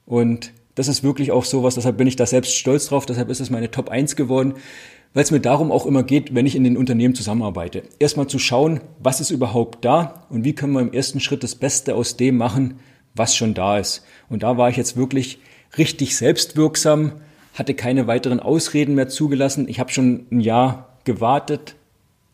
Und 0.06 0.52
das 0.74 0.88
ist 0.88 1.02
wirklich 1.02 1.32
auch 1.32 1.44
sowas, 1.44 1.74
deshalb 1.74 1.96
bin 1.96 2.06
ich 2.06 2.16
da 2.16 2.26
selbst 2.26 2.56
stolz 2.56 2.86
drauf, 2.86 3.06
deshalb 3.06 3.28
ist 3.28 3.40
es 3.40 3.50
meine 3.50 3.70
Top 3.70 3.90
1 3.90 4.16
geworden, 4.16 4.54
weil 5.14 5.24
es 5.24 5.30
mir 5.30 5.40
darum 5.40 5.70
auch 5.70 5.86
immer 5.86 6.02
geht, 6.02 6.34
wenn 6.34 6.46
ich 6.46 6.56
in 6.56 6.64
den 6.64 6.76
Unternehmen 6.76 7.14
zusammenarbeite. 7.14 7.82
Erstmal 7.98 8.28
zu 8.28 8.38
schauen, 8.38 8.80
was 8.98 9.20
ist 9.20 9.30
überhaupt 9.30 9.84
da 9.84 10.26
und 10.30 10.44
wie 10.44 10.54
können 10.54 10.72
wir 10.72 10.80
im 10.80 10.92
ersten 10.92 11.20
Schritt 11.20 11.42
das 11.42 11.54
Beste 11.54 11.94
aus 11.94 12.16
dem 12.16 12.36
machen, 12.36 12.80
was 13.14 13.36
schon 13.36 13.54
da 13.54 13.78
ist. 13.78 14.04
Und 14.30 14.42
da 14.42 14.56
war 14.56 14.70
ich 14.70 14.76
jetzt 14.76 14.96
wirklich 14.96 15.38
richtig 15.76 16.16
selbstwirksam, 16.16 17.12
hatte 17.54 17.74
keine 17.74 18.06
weiteren 18.06 18.40
Ausreden 18.40 18.94
mehr 18.94 19.08
zugelassen. 19.08 19.68
Ich 19.68 19.80
habe 19.80 19.92
schon 19.92 20.26
ein 20.30 20.40
Jahr 20.40 20.96
gewartet, 21.04 21.74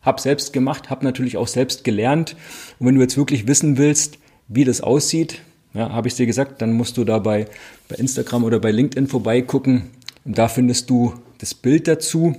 habe 0.03 0.21
selbst 0.21 0.53
gemacht, 0.53 0.91
habe 0.91 1.05
natürlich 1.05 1.37
auch 1.37 1.49
selbst 1.49 1.83
gelernt. 1.83 2.37
Und 2.79 2.87
wenn 2.87 2.95
du 2.95 3.01
jetzt 3.01 3.17
wirklich 3.17 3.49
wissen 3.49 3.77
willst, 3.77 4.19
wie 4.47 4.65
das 4.65 4.81
aussieht, 4.81 5.41
ja, 5.75 5.91
habe 5.91 6.09
ich 6.09 6.15
dir 6.15 6.27
gesagt, 6.27 6.63
dann 6.63 6.73
musst 6.73 6.97
du 6.97 7.05
da 7.05 7.19
bei, 7.19 7.47
bei 7.89 7.97
Instagram 7.97 8.45
oder 8.45 8.61
bei 8.61 8.71
LinkedIn 8.71 9.09
vorbeigucken. 9.09 9.91
Und 10.25 10.39
da 10.39 10.49
findest 10.49 10.89
du 10.89 11.15
das 11.39 11.55
Bild 11.55 11.89
dazu 11.89 12.37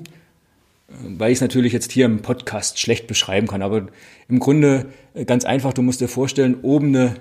weil 1.18 1.32
ich 1.32 1.38
es 1.38 1.42
natürlich 1.42 1.74
jetzt 1.74 1.92
hier 1.92 2.06
im 2.06 2.22
Podcast 2.22 2.80
schlecht 2.80 3.08
beschreiben 3.08 3.48
kann. 3.48 3.62
Aber 3.62 3.88
im 4.28 4.40
Grunde 4.40 4.88
äh, 5.14 5.26
ganz 5.26 5.46
einfach, 5.46 5.74
du 5.74 5.82
musst 5.82 6.02
dir 6.02 6.08
vorstellen, 6.08 6.58
oben 6.62 6.96
eine, 6.96 7.16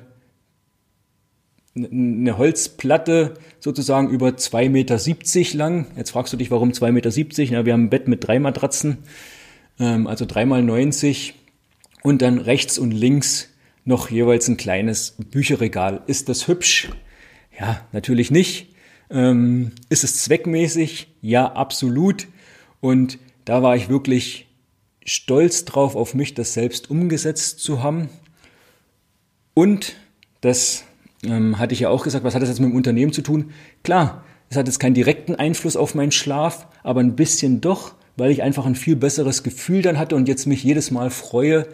eine 1.76 2.38
Holzplatte 2.38 3.34
sozusagen 3.60 4.10
über 4.10 4.28
2,70 4.28 4.70
Meter 4.70 5.58
lang. 5.58 5.86
Jetzt 5.96 6.10
fragst 6.10 6.32
du 6.32 6.36
dich, 6.36 6.50
warum 6.50 6.72
2,70 6.72 6.90
Meter? 6.92 7.42
Ja, 7.44 7.66
wir 7.66 7.72
haben 7.72 7.84
ein 7.84 7.90
Bett 7.90 8.08
mit 8.08 8.26
drei 8.26 8.38
Matratzen, 8.38 8.98
ähm, 9.78 10.06
also 10.06 10.24
3 10.24 10.46
mal 10.46 10.62
90 10.62 11.34
und 12.02 12.22
dann 12.22 12.38
rechts 12.38 12.78
und 12.78 12.92
links 12.92 13.50
noch 13.84 14.10
jeweils 14.10 14.48
ein 14.48 14.56
kleines 14.56 15.16
Bücherregal. 15.30 16.02
Ist 16.06 16.28
das 16.28 16.48
hübsch? 16.48 16.90
Ja, 17.58 17.80
natürlich 17.92 18.30
nicht. 18.30 18.74
Ähm, 19.10 19.72
ist 19.88 20.04
es 20.04 20.22
zweckmäßig? 20.24 21.08
Ja, 21.22 21.52
absolut. 21.52 22.28
Und 22.80 23.18
da 23.48 23.62
war 23.62 23.76
ich 23.76 23.88
wirklich 23.88 24.46
stolz 25.06 25.64
drauf, 25.64 25.96
auf 25.96 26.12
mich 26.12 26.34
das 26.34 26.52
selbst 26.52 26.90
umgesetzt 26.90 27.60
zu 27.60 27.82
haben. 27.82 28.10
Und 29.54 29.96
das 30.42 30.84
ähm, 31.24 31.58
hatte 31.58 31.72
ich 31.72 31.80
ja 31.80 31.88
auch 31.88 32.04
gesagt, 32.04 32.24
was 32.24 32.34
hat 32.34 32.42
das 32.42 32.50
jetzt 32.50 32.60
mit 32.60 32.68
dem 32.68 32.76
Unternehmen 32.76 33.14
zu 33.14 33.22
tun? 33.22 33.52
Klar, 33.82 34.22
es 34.50 34.58
hat 34.58 34.66
jetzt 34.66 34.80
keinen 34.80 34.92
direkten 34.92 35.34
Einfluss 35.34 35.76
auf 35.76 35.94
meinen 35.94 36.12
Schlaf, 36.12 36.66
aber 36.82 37.00
ein 37.00 37.16
bisschen 37.16 37.62
doch, 37.62 37.94
weil 38.18 38.30
ich 38.30 38.42
einfach 38.42 38.66
ein 38.66 38.74
viel 38.74 38.96
besseres 38.96 39.42
Gefühl 39.42 39.80
dann 39.80 39.98
hatte 39.98 40.14
und 40.14 40.28
jetzt 40.28 40.46
mich 40.46 40.62
jedes 40.62 40.90
Mal 40.90 41.08
freue, 41.08 41.66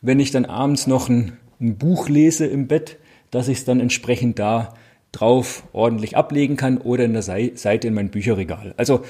wenn 0.00 0.20
ich 0.20 0.30
dann 0.30 0.46
abends 0.46 0.86
noch 0.86 1.10
ein, 1.10 1.36
ein 1.60 1.76
Buch 1.76 2.08
lese 2.08 2.46
im 2.46 2.68
Bett, 2.68 2.96
dass 3.30 3.48
ich 3.48 3.58
es 3.58 3.64
dann 3.66 3.80
entsprechend 3.80 4.38
da 4.38 4.72
drauf 5.12 5.64
ordentlich 5.74 6.16
ablegen 6.16 6.56
kann 6.56 6.78
oder 6.78 7.04
in 7.04 7.12
der 7.12 7.22
Seite 7.22 7.86
in 7.86 7.92
mein 7.92 8.08
Bücherregal. 8.08 8.72
Also 8.78 9.02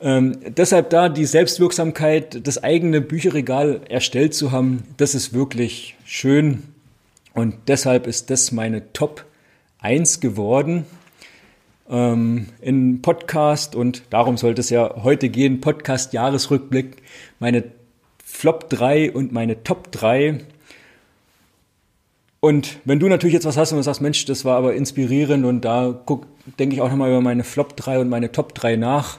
ähm, 0.00 0.38
deshalb 0.46 0.90
da 0.90 1.08
die 1.08 1.24
Selbstwirksamkeit, 1.24 2.46
das 2.46 2.62
eigene 2.62 3.00
Bücherregal 3.00 3.80
erstellt 3.88 4.34
zu 4.34 4.52
haben, 4.52 4.84
das 4.96 5.14
ist 5.14 5.32
wirklich 5.32 5.96
schön. 6.04 6.62
Und 7.34 7.56
deshalb 7.66 8.06
ist 8.06 8.30
das 8.30 8.52
meine 8.52 8.92
Top 8.92 9.24
1 9.80 10.20
geworden 10.20 10.86
ähm, 11.88 12.46
in 12.60 13.02
Podcast 13.02 13.74
und 13.74 14.02
darum 14.10 14.36
sollte 14.36 14.60
es 14.60 14.70
ja 14.70 15.02
heute 15.02 15.28
gehen, 15.28 15.60
Podcast 15.60 16.12
Jahresrückblick, 16.12 17.02
meine 17.40 17.64
Flop 18.24 18.70
3 18.70 19.12
und 19.12 19.32
meine 19.32 19.64
Top 19.64 19.90
3. 19.90 20.40
Und 22.40 22.78
wenn 22.84 23.00
du 23.00 23.08
natürlich 23.08 23.34
jetzt 23.34 23.46
was 23.46 23.56
hast 23.56 23.72
und 23.72 23.78
du 23.78 23.82
sagst, 23.82 24.00
Mensch, 24.00 24.24
das 24.26 24.44
war 24.44 24.58
aber 24.58 24.74
inspirierend 24.74 25.44
und 25.44 25.62
da 25.62 26.04
denke 26.58 26.76
ich 26.76 26.82
auch 26.82 26.90
nochmal 26.90 27.10
über 27.10 27.20
meine 27.20 27.42
Flop 27.42 27.76
3 27.76 27.98
und 27.98 28.08
meine 28.08 28.30
Top 28.30 28.54
3 28.54 28.76
nach 28.76 29.18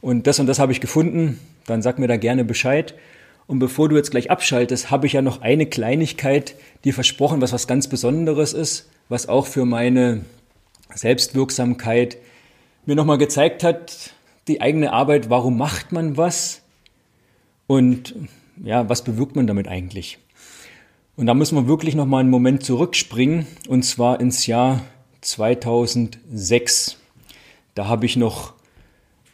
und 0.00 0.26
das 0.26 0.38
und 0.38 0.46
das 0.46 0.58
habe 0.58 0.72
ich 0.72 0.80
gefunden, 0.80 1.38
dann 1.66 1.82
sag 1.82 1.98
mir 1.98 2.08
da 2.08 2.16
gerne 2.16 2.44
Bescheid. 2.44 2.94
Und 3.46 3.58
bevor 3.58 3.88
du 3.88 3.96
jetzt 3.96 4.10
gleich 4.10 4.30
abschaltest, 4.30 4.90
habe 4.90 5.06
ich 5.06 5.14
ja 5.14 5.22
noch 5.22 5.40
eine 5.40 5.66
Kleinigkeit 5.66 6.54
dir 6.84 6.92
versprochen, 6.92 7.40
was 7.40 7.52
was 7.52 7.66
ganz 7.66 7.88
Besonderes 7.88 8.52
ist, 8.52 8.90
was 9.08 9.28
auch 9.28 9.46
für 9.46 9.64
meine 9.64 10.24
Selbstwirksamkeit 10.94 12.18
mir 12.84 12.94
nochmal 12.94 13.18
gezeigt 13.18 13.64
hat, 13.64 14.12
die 14.48 14.60
eigene 14.60 14.92
Arbeit, 14.92 15.30
warum 15.30 15.56
macht 15.56 15.92
man 15.92 16.16
was 16.16 16.62
und 17.66 18.14
ja, 18.62 18.88
was 18.88 19.04
bewirkt 19.04 19.36
man 19.36 19.46
damit 19.46 19.68
eigentlich? 19.68 20.18
Und 21.16 21.26
da 21.26 21.34
müssen 21.34 21.56
wir 21.56 21.66
wirklich 21.66 21.94
noch 21.94 22.06
mal 22.06 22.20
einen 22.20 22.30
Moment 22.30 22.62
zurückspringen 22.64 23.46
und 23.68 23.82
zwar 23.82 24.20
ins 24.20 24.46
Jahr 24.46 24.82
2006. 25.20 26.96
Da 27.74 27.88
habe 27.88 28.06
ich 28.06 28.16
noch 28.16 28.54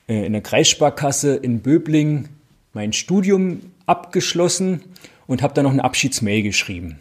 in 0.06 0.32
der 0.32 0.42
Kreissparkasse 0.42 1.34
in 1.36 1.60
Böbling 1.60 2.28
mein 2.72 2.92
Studium 2.92 3.60
abgeschlossen 3.86 4.82
und 5.26 5.42
habe 5.42 5.54
dann 5.54 5.64
noch 5.64 5.72
eine 5.72 5.84
Abschiedsmail 5.84 6.42
geschrieben. 6.42 6.98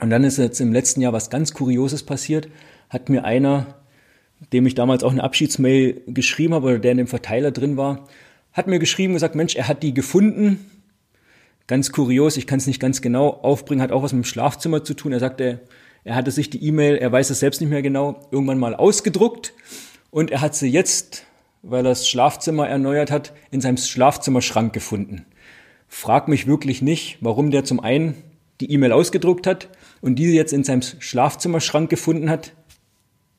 Und 0.00 0.10
dann 0.10 0.24
ist 0.24 0.38
jetzt 0.38 0.60
im 0.60 0.72
letzten 0.72 1.00
Jahr 1.00 1.12
was 1.12 1.30
ganz 1.30 1.54
Kurioses 1.54 2.02
passiert. 2.02 2.48
Hat 2.88 3.08
mir 3.08 3.24
einer, 3.24 3.74
dem 4.52 4.66
ich 4.66 4.74
damals 4.74 5.02
auch 5.02 5.12
eine 5.12 5.22
Abschiedsmail 5.22 6.02
geschrieben 6.06 6.54
habe 6.54 6.68
oder 6.68 6.78
der 6.78 6.92
in 6.92 6.98
dem 6.98 7.06
Verteiler 7.06 7.50
drin 7.50 7.76
war, 7.76 8.08
hat 8.52 8.66
mir 8.66 8.78
geschrieben 8.78 9.12
und 9.12 9.16
gesagt, 9.16 9.34
Mensch, 9.34 9.54
er 9.56 9.68
hat 9.68 9.82
die 9.82 9.94
gefunden 9.94 10.58
Ganz 11.68 11.92
kurios, 11.92 12.38
ich 12.38 12.46
kann 12.46 12.58
es 12.58 12.66
nicht 12.66 12.80
ganz 12.80 13.02
genau 13.02 13.28
aufbringen, 13.28 13.82
hat 13.82 13.92
auch 13.92 14.02
was 14.02 14.14
mit 14.14 14.24
dem 14.24 14.28
Schlafzimmer 14.28 14.84
zu 14.84 14.94
tun. 14.94 15.12
Er 15.12 15.20
sagte, 15.20 15.60
er 16.02 16.14
hatte 16.14 16.30
sich 16.30 16.48
die 16.48 16.64
E-Mail, 16.64 16.96
er 16.96 17.12
weiß 17.12 17.28
es 17.28 17.40
selbst 17.40 17.60
nicht 17.60 17.68
mehr 17.68 17.82
genau, 17.82 18.26
irgendwann 18.30 18.58
mal 18.58 18.74
ausgedruckt 18.74 19.52
und 20.10 20.30
er 20.30 20.40
hat 20.40 20.54
sie 20.54 20.68
jetzt, 20.68 21.26
weil 21.62 21.80
er 21.80 21.90
das 21.90 22.08
Schlafzimmer 22.08 22.68
erneuert 22.68 23.10
hat, 23.10 23.32
in 23.50 23.60
seinem 23.60 23.76
Schlafzimmerschrank 23.76 24.72
gefunden. 24.72 25.26
Frag 25.88 26.28
mich 26.28 26.46
wirklich 26.46 26.82
nicht, 26.82 27.18
warum 27.20 27.50
der 27.50 27.64
zum 27.64 27.80
einen 27.80 28.14
die 28.60 28.70
E-Mail 28.72 28.92
ausgedruckt 28.92 29.46
hat 29.46 29.68
und 30.00 30.16
diese 30.16 30.32
jetzt 30.32 30.52
in 30.52 30.64
seinem 30.64 30.82
Schlafzimmerschrank 30.82 31.88
gefunden 31.88 32.30
hat. 32.30 32.52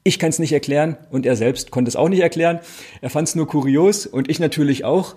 Ich 0.04 0.18
kann 0.18 0.30
es 0.30 0.40
nicht 0.40 0.54
erklären 0.54 0.98
und 1.12 1.26
er 1.26 1.36
selbst 1.36 1.72
konnte 1.72 1.90
es 1.90 1.96
auch 1.96 2.10
nicht 2.10 2.22
erklären. 2.22 2.60
Er 3.02 3.10
fand 3.10 3.28
es 3.28 3.36
nur 3.36 3.48
kurios 3.48 4.06
und 4.06 4.30
ich 4.30 4.40
natürlich 4.40 4.86
auch. 4.86 5.16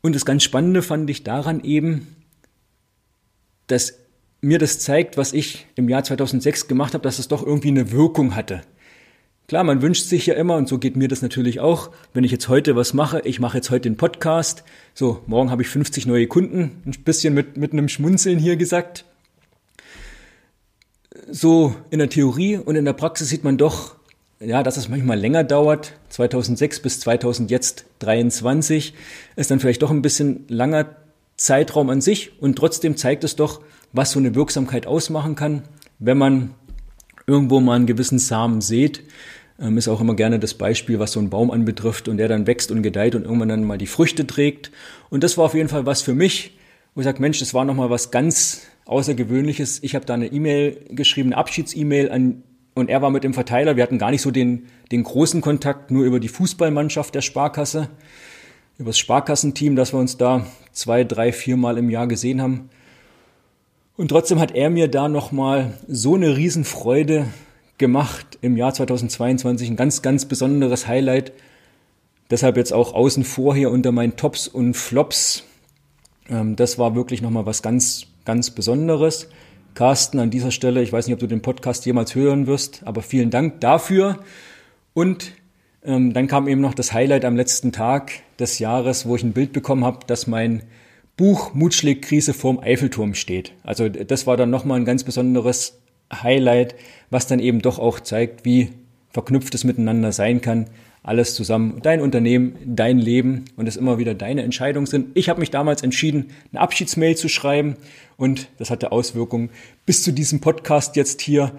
Und 0.00 0.14
das 0.14 0.24
ganz 0.24 0.44
Spannende 0.44 0.82
fand 0.82 1.10
ich 1.10 1.24
daran 1.24 1.64
eben, 1.64 2.16
dass 3.66 3.98
mir 4.40 4.58
das 4.58 4.78
zeigt, 4.78 5.16
was 5.16 5.32
ich 5.32 5.66
im 5.74 5.88
Jahr 5.88 6.04
2006 6.04 6.68
gemacht 6.68 6.94
habe, 6.94 7.02
dass 7.02 7.18
es 7.18 7.28
doch 7.28 7.44
irgendwie 7.44 7.68
eine 7.68 7.90
Wirkung 7.90 8.36
hatte. 8.36 8.62
Klar, 9.48 9.64
man 9.64 9.80
wünscht 9.80 10.04
sich 10.04 10.26
ja 10.26 10.34
immer, 10.34 10.56
und 10.56 10.68
so 10.68 10.76
geht 10.76 10.94
mir 10.94 11.08
das 11.08 11.22
natürlich 11.22 11.58
auch, 11.58 11.90
wenn 12.12 12.22
ich 12.22 12.30
jetzt 12.30 12.50
heute 12.50 12.76
was 12.76 12.92
mache, 12.92 13.22
ich 13.24 13.40
mache 13.40 13.56
jetzt 13.56 13.70
heute 13.70 13.88
den 13.88 13.96
Podcast, 13.96 14.62
so, 14.92 15.22
morgen 15.26 15.50
habe 15.50 15.62
ich 15.62 15.68
50 15.68 16.04
neue 16.04 16.26
Kunden, 16.26 16.82
ein 16.84 17.02
bisschen 17.02 17.32
mit, 17.32 17.56
mit 17.56 17.72
einem 17.72 17.88
Schmunzeln 17.88 18.38
hier 18.38 18.56
gesagt. 18.56 19.06
So 21.30 21.74
in 21.88 21.98
der 21.98 22.10
Theorie 22.10 22.58
und 22.58 22.76
in 22.76 22.84
der 22.84 22.92
Praxis 22.92 23.30
sieht 23.30 23.42
man 23.42 23.56
doch, 23.56 23.96
ja, 24.38 24.62
dass 24.62 24.76
es 24.76 24.90
manchmal 24.90 25.18
länger 25.18 25.44
dauert, 25.44 25.94
2006 26.10 26.80
bis 26.80 27.00
2023, 27.00 28.92
ist 29.36 29.50
dann 29.50 29.60
vielleicht 29.60 29.80
doch 29.80 29.90
ein 29.90 30.02
bisschen 30.02 30.44
langer 30.48 30.94
Zeitraum 31.38 31.88
an 31.88 32.02
sich 32.02 32.38
und 32.42 32.56
trotzdem 32.56 32.98
zeigt 32.98 33.24
es 33.24 33.34
doch, 33.34 33.62
was 33.94 34.10
so 34.10 34.18
eine 34.18 34.34
Wirksamkeit 34.34 34.86
ausmachen 34.86 35.36
kann, 35.36 35.62
wenn 35.98 36.18
man 36.18 36.50
irgendwo 37.28 37.60
mal 37.60 37.76
einen 37.76 37.86
gewissen 37.86 38.18
Samen 38.18 38.60
sät. 38.60 39.02
Ähm, 39.60 39.76
ist 39.76 39.88
auch 39.88 40.00
immer 40.00 40.14
gerne 40.14 40.38
das 40.38 40.54
Beispiel, 40.54 40.98
was 40.98 41.12
so 41.12 41.20
ein 41.20 41.30
Baum 41.30 41.50
anbetrifft 41.50 42.08
und 42.08 42.16
der 42.18 42.28
dann 42.28 42.46
wächst 42.46 42.70
und 42.70 42.82
gedeiht 42.82 43.14
und 43.14 43.24
irgendwann 43.24 43.48
dann 43.48 43.64
mal 43.64 43.78
die 43.78 43.86
Früchte 43.86 44.26
trägt. 44.26 44.70
Und 45.10 45.24
das 45.24 45.36
war 45.36 45.46
auf 45.46 45.54
jeden 45.54 45.68
Fall 45.68 45.86
was 45.86 46.02
für 46.02 46.14
mich, 46.14 46.56
wo 46.94 47.00
ich 47.00 47.04
sage, 47.04 47.20
Mensch, 47.20 47.40
das 47.40 47.54
war 47.54 47.64
nochmal 47.64 47.90
was 47.90 48.10
ganz 48.10 48.62
Außergewöhnliches. 48.86 49.82
Ich 49.82 49.94
habe 49.94 50.06
da 50.06 50.14
eine 50.14 50.26
E-Mail 50.26 50.84
geschrieben, 50.90 51.30
eine 51.30 51.36
Abschieds-E-Mail 51.38 52.10
an 52.10 52.42
und 52.74 52.88
er 52.88 53.02
war 53.02 53.10
mit 53.10 53.24
dem 53.24 53.34
Verteiler. 53.34 53.76
Wir 53.76 53.82
hatten 53.82 53.98
gar 53.98 54.12
nicht 54.12 54.22
so 54.22 54.30
den, 54.30 54.66
den 54.92 55.02
großen 55.02 55.40
Kontakt, 55.40 55.90
nur 55.90 56.04
über 56.04 56.20
die 56.20 56.28
Fußballmannschaft 56.28 57.14
der 57.14 57.22
Sparkasse, 57.22 57.88
über 58.78 58.90
das 58.90 58.98
Sparkassenteam, 58.98 59.74
dass 59.74 59.92
wir 59.92 59.98
uns 59.98 60.16
da 60.16 60.46
zwei, 60.72 61.02
drei, 61.02 61.32
vier 61.32 61.56
Mal 61.56 61.76
im 61.76 61.90
Jahr 61.90 62.06
gesehen 62.06 62.40
haben. 62.40 62.70
Und 63.96 64.08
trotzdem 64.08 64.38
hat 64.38 64.54
er 64.54 64.70
mir 64.70 64.86
da 64.86 65.08
nochmal 65.08 65.74
so 65.88 66.14
eine 66.14 66.36
Riesenfreude 66.36 67.26
gemacht 67.78 68.38
im 68.42 68.56
Jahr 68.56 68.74
2022. 68.74 69.70
Ein 69.70 69.76
ganz, 69.76 70.02
ganz 70.02 70.26
besonderes 70.26 70.86
Highlight. 70.86 71.32
Deshalb 72.30 72.56
jetzt 72.56 72.72
auch 72.72 72.92
außen 72.92 73.24
vor 73.24 73.54
hier 73.54 73.70
unter 73.70 73.92
meinen 73.92 74.16
Tops 74.16 74.48
und 74.48 74.74
Flops. 74.74 75.44
Ähm, 76.28 76.56
das 76.56 76.78
war 76.78 76.94
wirklich 76.94 77.22
nochmal 77.22 77.46
was 77.46 77.62
ganz, 77.62 78.06
ganz 78.24 78.50
Besonderes. 78.50 79.28
Carsten, 79.74 80.18
an 80.18 80.30
dieser 80.30 80.50
Stelle, 80.50 80.82
ich 80.82 80.92
weiß 80.92 81.06
nicht, 81.06 81.14
ob 81.14 81.20
du 81.20 81.26
den 81.28 81.40
Podcast 81.40 81.86
jemals 81.86 82.14
hören 82.14 82.46
wirst, 82.46 82.82
aber 82.84 83.00
vielen 83.00 83.30
Dank 83.30 83.60
dafür. 83.60 84.18
Und 84.92 85.32
ähm, 85.84 86.12
dann 86.12 86.26
kam 86.26 86.48
eben 86.48 86.60
noch 86.60 86.74
das 86.74 86.92
Highlight 86.92 87.24
am 87.24 87.36
letzten 87.36 87.70
Tag 87.70 88.12
des 88.38 88.58
Jahres, 88.58 89.06
wo 89.06 89.14
ich 89.14 89.22
ein 89.22 89.32
Bild 89.32 89.52
bekommen 89.52 89.84
habe, 89.84 90.00
dass 90.06 90.26
mein 90.26 90.64
Buch 91.16 91.54
Mutschlägkrise 91.54 92.34
vorm 92.34 92.58
Eiffelturm 92.58 93.14
steht. 93.14 93.52
Also 93.62 93.88
das 93.88 94.26
war 94.26 94.36
dann 94.36 94.50
nochmal 94.50 94.80
ein 94.80 94.84
ganz 94.84 95.04
besonderes 95.04 95.78
Highlight, 96.12 96.74
was 97.10 97.26
dann 97.26 97.38
eben 97.38 97.60
doch 97.60 97.78
auch 97.78 98.00
zeigt, 98.00 98.44
wie 98.44 98.70
verknüpft 99.10 99.54
es 99.54 99.64
miteinander 99.64 100.12
sein 100.12 100.40
kann 100.40 100.66
alles 101.08 101.34
zusammen, 101.34 101.80
dein 101.82 102.02
Unternehmen, 102.02 102.56
dein 102.66 102.98
Leben 102.98 103.46
und 103.56 103.66
es 103.66 103.76
immer 103.76 103.98
wieder 103.98 104.14
deine 104.14 104.42
Entscheidungen 104.42 104.86
sind. 104.86 105.08
Ich 105.14 105.30
habe 105.30 105.40
mich 105.40 105.50
damals 105.50 105.82
entschieden, 105.82 106.26
eine 106.52 106.60
Abschiedsmail 106.60 107.16
zu 107.16 107.28
schreiben 107.28 107.76
und 108.16 108.48
das 108.58 108.70
hatte 108.70 108.92
Auswirkungen 108.92 109.50
bis 109.86 110.02
zu 110.02 110.12
diesem 110.12 110.40
Podcast 110.40 110.96
jetzt 110.96 111.22
hier 111.22 111.52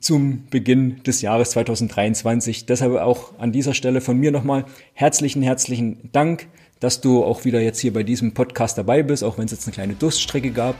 zum 0.00 0.46
Beginn 0.50 1.02
des 1.02 1.20
Jahres 1.20 1.50
2023. 1.50 2.66
Deshalb 2.66 2.94
auch 3.00 3.36
an 3.38 3.50
dieser 3.50 3.74
Stelle 3.74 4.00
von 4.00 4.16
mir 4.16 4.30
nochmal 4.30 4.64
herzlichen, 4.92 5.42
herzlichen 5.42 6.10
Dank, 6.12 6.46
dass 6.78 7.00
du 7.00 7.24
auch 7.24 7.44
wieder 7.44 7.60
jetzt 7.60 7.80
hier 7.80 7.92
bei 7.92 8.04
diesem 8.04 8.34
Podcast 8.34 8.78
dabei 8.78 9.02
bist, 9.02 9.24
auch 9.24 9.36
wenn 9.36 9.46
es 9.46 9.50
jetzt 9.50 9.66
eine 9.66 9.74
kleine 9.74 9.94
Durststrecke 9.94 10.52
gab. 10.52 10.76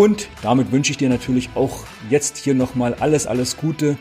Und 0.00 0.28
damit 0.40 0.72
wünsche 0.72 0.92
ich 0.92 0.96
dir 0.96 1.10
natürlich 1.10 1.50
auch 1.54 1.84
jetzt 2.08 2.38
hier 2.38 2.54
nochmal 2.54 2.94
alles, 2.94 3.26
alles 3.26 3.58
Gute 3.58 3.98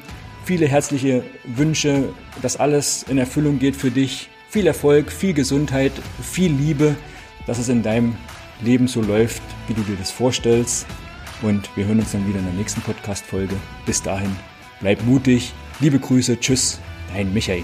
viele 0.50 0.68
herzliche 0.68 1.24
Wünsche, 1.44 2.10
dass 2.42 2.58
alles 2.58 3.04
in 3.04 3.20
Erfüllung 3.20 3.60
geht 3.60 3.76
für 3.76 3.92
dich. 3.92 4.30
Viel 4.50 4.66
Erfolg, 4.66 5.12
viel 5.12 5.36
Gesundheit, 5.36 5.92
viel 6.24 6.52
Liebe, 6.52 6.96
dass 7.46 7.60
es 7.60 7.70
in 7.70 7.84
deinem 7.84 8.16
Leben 8.62 8.88
so 8.88 9.00
läuft, 9.04 9.44
wie 9.68 9.76
du 9.76 9.82
dir 9.82 9.96
das 9.96 10.10
vorstellst. 10.10 10.88
Und 11.44 11.70
wir 11.78 11.86
hören 11.86 12.00
uns 12.00 12.14
dann 12.14 12.28
wieder 12.28 12.40
in 12.40 12.46
der 12.46 12.56
nächsten 12.56 12.82
Podcast-Folge. 12.82 13.56
Bis 13.86 14.02
dahin, 14.02 14.36
bleib 14.82 15.04
mutig. 15.06 15.54
Liebe 15.82 16.00
Grüße. 16.00 16.40
Tschüss. 16.40 16.80
Dein 17.14 17.32
Michael. 17.32 17.64